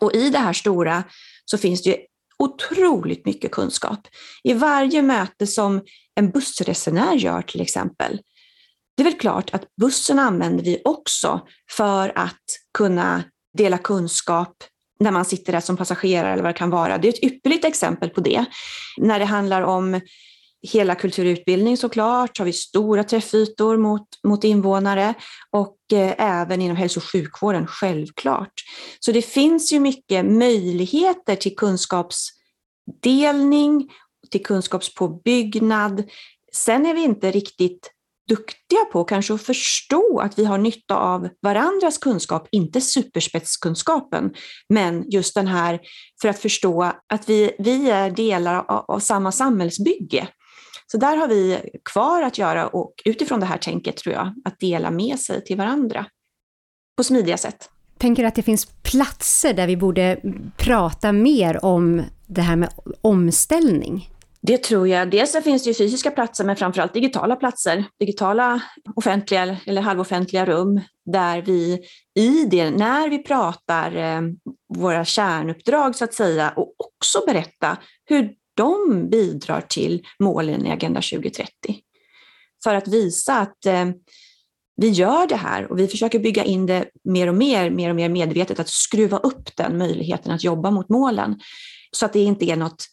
Och 0.00 0.14
i 0.14 0.30
det 0.30 0.38
här 0.38 0.52
stora 0.52 1.04
så 1.44 1.58
finns 1.58 1.82
det 1.82 1.90
ju 1.90 1.96
otroligt 2.40 3.26
mycket 3.26 3.50
kunskap. 3.50 4.08
I 4.42 4.54
varje 4.54 5.02
möte 5.02 5.46
som 5.46 5.82
en 6.14 6.30
bussresenär 6.30 7.14
gör 7.14 7.42
till 7.42 7.60
exempel, 7.60 8.20
det 8.96 9.02
är 9.02 9.04
väl 9.04 9.18
klart 9.18 9.54
att 9.54 9.64
bussen 9.80 10.18
använder 10.18 10.64
vi 10.64 10.82
också 10.84 11.40
för 11.70 12.12
att 12.18 12.44
kunna 12.78 13.22
dela 13.58 13.78
kunskap 13.78 14.56
när 15.00 15.10
man 15.10 15.24
sitter 15.24 15.52
där 15.52 15.60
som 15.60 15.76
passagerare 15.76 16.32
eller 16.32 16.42
vad 16.42 16.54
det 16.54 16.58
kan 16.58 16.70
vara. 16.70 16.98
Det 16.98 17.08
är 17.08 17.12
ett 17.12 17.24
ypperligt 17.24 17.64
exempel 17.64 18.10
på 18.10 18.20
det. 18.20 18.44
När 18.98 19.18
det 19.18 19.24
handlar 19.24 19.62
om 19.62 20.00
hela 20.62 20.94
kulturutbildning 20.94 21.76
såklart, 21.76 22.38
har 22.38 22.44
vi 22.44 22.52
stora 22.52 23.04
träffytor 23.04 23.76
mot, 23.76 24.06
mot 24.24 24.44
invånare 24.44 25.14
och 25.50 25.76
eh, 25.92 26.14
även 26.18 26.62
inom 26.62 26.76
hälso 26.76 27.00
och 27.00 27.12
sjukvården, 27.12 27.66
självklart. 27.66 28.52
Så 29.00 29.12
det 29.12 29.22
finns 29.22 29.72
ju 29.72 29.80
mycket 29.80 30.26
möjligheter 30.26 31.36
till 31.36 31.56
kunskapsdelning, 31.56 33.90
till 34.30 34.44
kunskapspåbyggnad, 34.44 36.04
Sen 36.52 36.86
är 36.86 36.94
vi 36.94 37.02
inte 37.02 37.30
riktigt 37.30 37.90
duktiga 38.28 38.84
på 38.92 39.04
kanske 39.04 39.34
att 39.34 39.42
förstå 39.42 40.20
att 40.20 40.38
vi 40.38 40.44
har 40.44 40.58
nytta 40.58 40.96
av 40.96 41.28
varandras 41.42 41.98
kunskap, 41.98 42.48
inte 42.52 42.80
superspetskunskapen, 42.80 44.34
men 44.68 45.10
just 45.10 45.34
den 45.34 45.46
här 45.46 45.80
för 46.22 46.28
att 46.28 46.38
förstå 46.38 46.92
att 47.08 47.28
vi, 47.28 47.52
vi 47.58 47.90
är 47.90 48.10
delar 48.10 48.54
av, 48.54 48.84
av 48.88 48.98
samma 48.98 49.32
samhällsbygge. 49.32 50.28
Så 50.92 50.96
där 50.96 51.16
har 51.16 51.28
vi 51.28 51.60
kvar 51.84 52.22
att 52.22 52.38
göra 52.38 52.68
och 52.68 52.94
utifrån 53.04 53.40
det 53.40 53.46
här 53.46 53.58
tänket 53.58 53.96
tror 53.96 54.14
jag, 54.14 54.34
att 54.44 54.60
dela 54.60 54.90
med 54.90 55.18
sig 55.18 55.44
till 55.44 55.56
varandra 55.56 56.06
på 56.96 57.04
smidiga 57.04 57.36
sätt. 57.36 57.70
Tänker 57.98 58.24
att 58.24 58.34
det 58.34 58.42
finns 58.42 58.66
platser 58.66 59.54
där 59.54 59.66
vi 59.66 59.76
borde 59.76 60.20
prata 60.56 61.12
mer 61.12 61.64
om 61.64 62.02
det 62.26 62.40
här 62.40 62.56
med 62.56 62.68
omställning? 63.00 64.08
Det 64.42 64.62
tror 64.62 64.88
jag. 64.88 65.10
Dels 65.10 65.32
så 65.32 65.40
finns 65.40 65.64
det 65.64 65.70
ju 65.70 65.74
fysiska 65.74 66.10
platser, 66.10 66.44
men 66.44 66.56
framförallt 66.56 66.94
digitala 66.94 67.36
platser. 67.36 67.84
Digitala 68.00 68.62
offentliga 68.96 69.56
eller 69.66 69.82
halvoffentliga 69.82 70.46
rum 70.46 70.80
där 71.12 71.42
vi 71.42 71.80
i 72.18 72.44
det, 72.44 72.70
när 72.70 73.08
vi 73.08 73.18
pratar 73.18 73.96
eh, 73.96 74.20
våra 74.78 75.04
kärnuppdrag 75.04 75.96
så 75.96 76.04
att 76.04 76.14
säga, 76.14 76.52
och 76.56 76.74
också 76.78 77.18
berätta 77.26 77.76
hur 78.04 78.34
de 78.60 79.08
bidrar 79.10 79.60
till 79.60 80.06
målen 80.18 80.66
i 80.66 80.70
Agenda 80.70 81.00
2030. 81.00 81.50
För 82.64 82.74
att 82.74 82.88
visa 82.88 83.38
att 83.40 83.66
eh, 83.66 83.88
vi 84.76 84.88
gör 84.88 85.26
det 85.26 85.36
här 85.36 85.72
och 85.72 85.78
vi 85.78 85.88
försöker 85.88 86.18
bygga 86.18 86.44
in 86.44 86.66
det 86.66 86.90
mer 87.04 87.28
och 87.28 87.34
mer, 87.34 87.70
mer 87.70 87.90
och 87.90 87.96
mer 87.96 88.08
medvetet, 88.08 88.60
att 88.60 88.68
skruva 88.68 89.18
upp 89.18 89.56
den 89.56 89.78
möjligheten 89.78 90.32
att 90.32 90.44
jobba 90.44 90.70
mot 90.70 90.88
målen. 90.88 91.40
Så 91.92 92.06
att 92.06 92.12
det 92.12 92.20
inte 92.20 92.44
är 92.44 92.56
något 92.56 92.84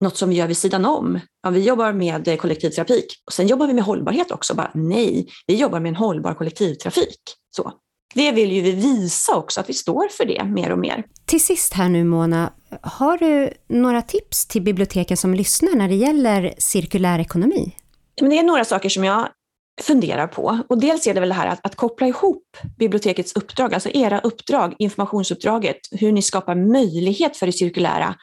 något 0.00 0.16
som 0.16 0.28
vi 0.28 0.34
gör 0.34 0.46
vid 0.46 0.56
sidan 0.56 0.84
om. 0.84 1.20
Ja, 1.42 1.50
vi 1.50 1.60
jobbar 1.60 1.92
med 1.92 2.40
kollektivtrafik 2.40 3.22
och 3.26 3.32
sen 3.32 3.46
jobbar 3.46 3.66
vi 3.66 3.74
med 3.74 3.84
hållbarhet 3.84 4.30
också. 4.30 4.54
Bara, 4.54 4.70
nej, 4.74 5.28
vi 5.46 5.56
jobbar 5.56 5.80
med 5.80 5.90
en 5.90 5.96
hållbar 5.96 6.34
kollektivtrafik. 6.34 7.20
Så. 7.56 7.72
Det 8.14 8.32
vill 8.32 8.52
ju 8.52 8.60
vi 8.60 8.72
visa 8.72 9.36
också, 9.36 9.60
att 9.60 9.68
vi 9.68 9.74
står 9.74 10.08
för 10.08 10.24
det 10.24 10.44
mer 10.44 10.72
och 10.72 10.78
mer. 10.78 11.04
Till 11.26 11.44
sist 11.44 11.72
här 11.72 11.88
nu 11.88 12.04
Mona, 12.04 12.52
har 12.82 13.18
du 13.18 13.52
några 13.68 14.02
tips 14.02 14.46
till 14.46 14.62
biblioteken 14.62 15.16
som 15.16 15.34
lyssnar 15.34 15.76
när 15.76 15.88
det 15.88 15.94
gäller 15.94 16.54
cirkulär 16.58 17.18
ekonomi? 17.18 17.76
Men 18.20 18.30
det 18.30 18.38
är 18.38 18.42
några 18.42 18.64
saker 18.64 18.88
som 18.88 19.04
jag 19.04 19.28
funderar 19.82 20.26
på. 20.26 20.60
Och 20.68 20.78
dels 20.78 21.06
är 21.06 21.14
det 21.14 21.20
väl 21.20 21.28
det 21.28 21.34
här 21.34 21.46
att, 21.46 21.66
att 21.66 21.76
koppla 21.76 22.06
ihop 22.06 22.56
bibliotekets 22.78 23.36
uppdrag, 23.36 23.74
alltså 23.74 23.90
era 23.94 24.20
uppdrag, 24.20 24.74
informationsuppdraget, 24.78 25.78
hur 25.90 26.12
ni 26.12 26.22
skapar 26.22 26.54
möjlighet 26.54 27.36
för 27.36 27.46
det 27.46 27.52
cirkulära 27.52 28.14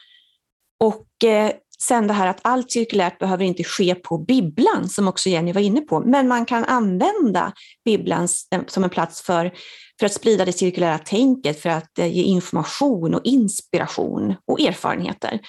och 0.80 1.24
eh, 1.24 1.52
sen 1.82 2.06
det 2.06 2.12
här 2.12 2.26
att 2.26 2.40
allt 2.42 2.72
cirkulärt 2.72 3.18
behöver 3.18 3.44
inte 3.44 3.64
ske 3.64 3.94
på 3.94 4.18
bibblan, 4.18 4.88
som 4.88 5.08
också 5.08 5.28
Jenny 5.28 5.52
var 5.52 5.60
inne 5.60 5.80
på, 5.80 6.00
men 6.00 6.28
man 6.28 6.44
kan 6.44 6.64
använda 6.64 7.52
bibblan 7.84 8.28
eh, 8.50 8.60
som 8.66 8.84
en 8.84 8.90
plats 8.90 9.22
för, 9.22 9.52
för 9.98 10.06
att 10.06 10.12
sprida 10.12 10.44
det 10.44 10.52
cirkulära 10.52 10.98
tänket, 10.98 11.60
för 11.62 11.70
att 11.70 11.98
eh, 11.98 12.06
ge 12.06 12.22
information 12.22 13.14
och 13.14 13.20
inspiration 13.24 14.34
och 14.46 14.60
erfarenheter. 14.60 15.40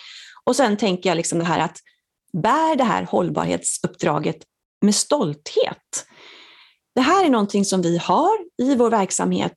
Och 0.43 0.55
sen 0.55 0.77
tänker 0.77 1.09
jag 1.09 1.15
liksom 1.15 1.39
det 1.39 1.45
här 1.45 1.59
att 1.59 1.77
bär 2.37 2.75
det 2.75 2.83
här 2.83 3.03
hållbarhetsuppdraget 3.03 4.37
med 4.81 4.95
stolthet. 4.95 6.05
Det 6.95 7.01
här 7.01 7.25
är 7.25 7.29
någonting 7.29 7.65
som 7.65 7.81
vi 7.81 7.97
har 7.97 8.37
i 8.61 8.75
vår 8.75 8.89
verksamhet 8.89 9.55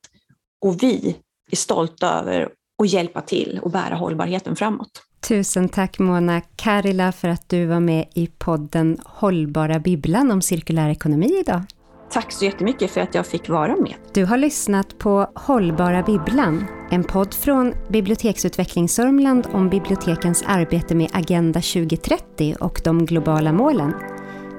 och 0.64 0.82
vi 0.82 1.16
är 1.50 1.56
stolta 1.56 2.10
över 2.10 2.48
att 2.82 2.88
hjälpa 2.88 3.20
till 3.20 3.60
och 3.62 3.70
bära 3.70 3.94
hållbarheten 3.94 4.56
framåt. 4.56 5.05
Tusen 5.20 5.68
tack 5.68 5.98
Mona 5.98 6.40
Karila 6.56 7.12
för 7.12 7.28
att 7.28 7.48
du 7.48 7.66
var 7.66 7.80
med 7.80 8.08
i 8.14 8.26
podden 8.26 8.98
Hållbara 9.04 9.78
Bibblan 9.78 10.30
om 10.30 10.42
cirkulär 10.42 10.88
ekonomi 10.88 11.38
idag. 11.40 11.62
Tack 12.10 12.32
så 12.32 12.44
jättemycket 12.44 12.90
för 12.90 13.00
att 13.00 13.14
jag 13.14 13.26
fick 13.26 13.48
vara 13.48 13.76
med. 13.76 13.94
Du 14.14 14.24
har 14.24 14.36
lyssnat 14.36 14.98
på 14.98 15.30
Hållbara 15.34 16.02
Bibblan, 16.02 16.64
en 16.90 17.04
podd 17.04 17.34
från 17.34 17.74
Biblioteksutveckling 17.88 18.88
Sörmland 18.88 19.46
om 19.52 19.70
bibliotekens 19.70 20.44
arbete 20.46 20.94
med 20.94 21.10
Agenda 21.12 21.60
2030 21.60 22.56
och 22.60 22.80
de 22.84 23.06
globala 23.06 23.52
målen. 23.52 23.94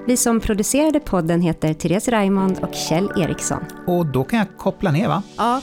Vi 0.07 0.17
som 0.17 0.39
producerade 0.39 0.99
podden 0.99 1.41
heter 1.41 1.73
Therese 1.73 2.07
Raimond 2.07 2.59
och 2.61 2.75
Kjell 2.75 3.11
Eriksson. 3.17 3.63
Och 3.87 4.05
då 4.05 4.23
kan 4.23 4.39
jag 4.39 4.47
koppla 4.57 4.91
ner 4.91 5.07
va? 5.07 5.23
Ja. 5.37 5.61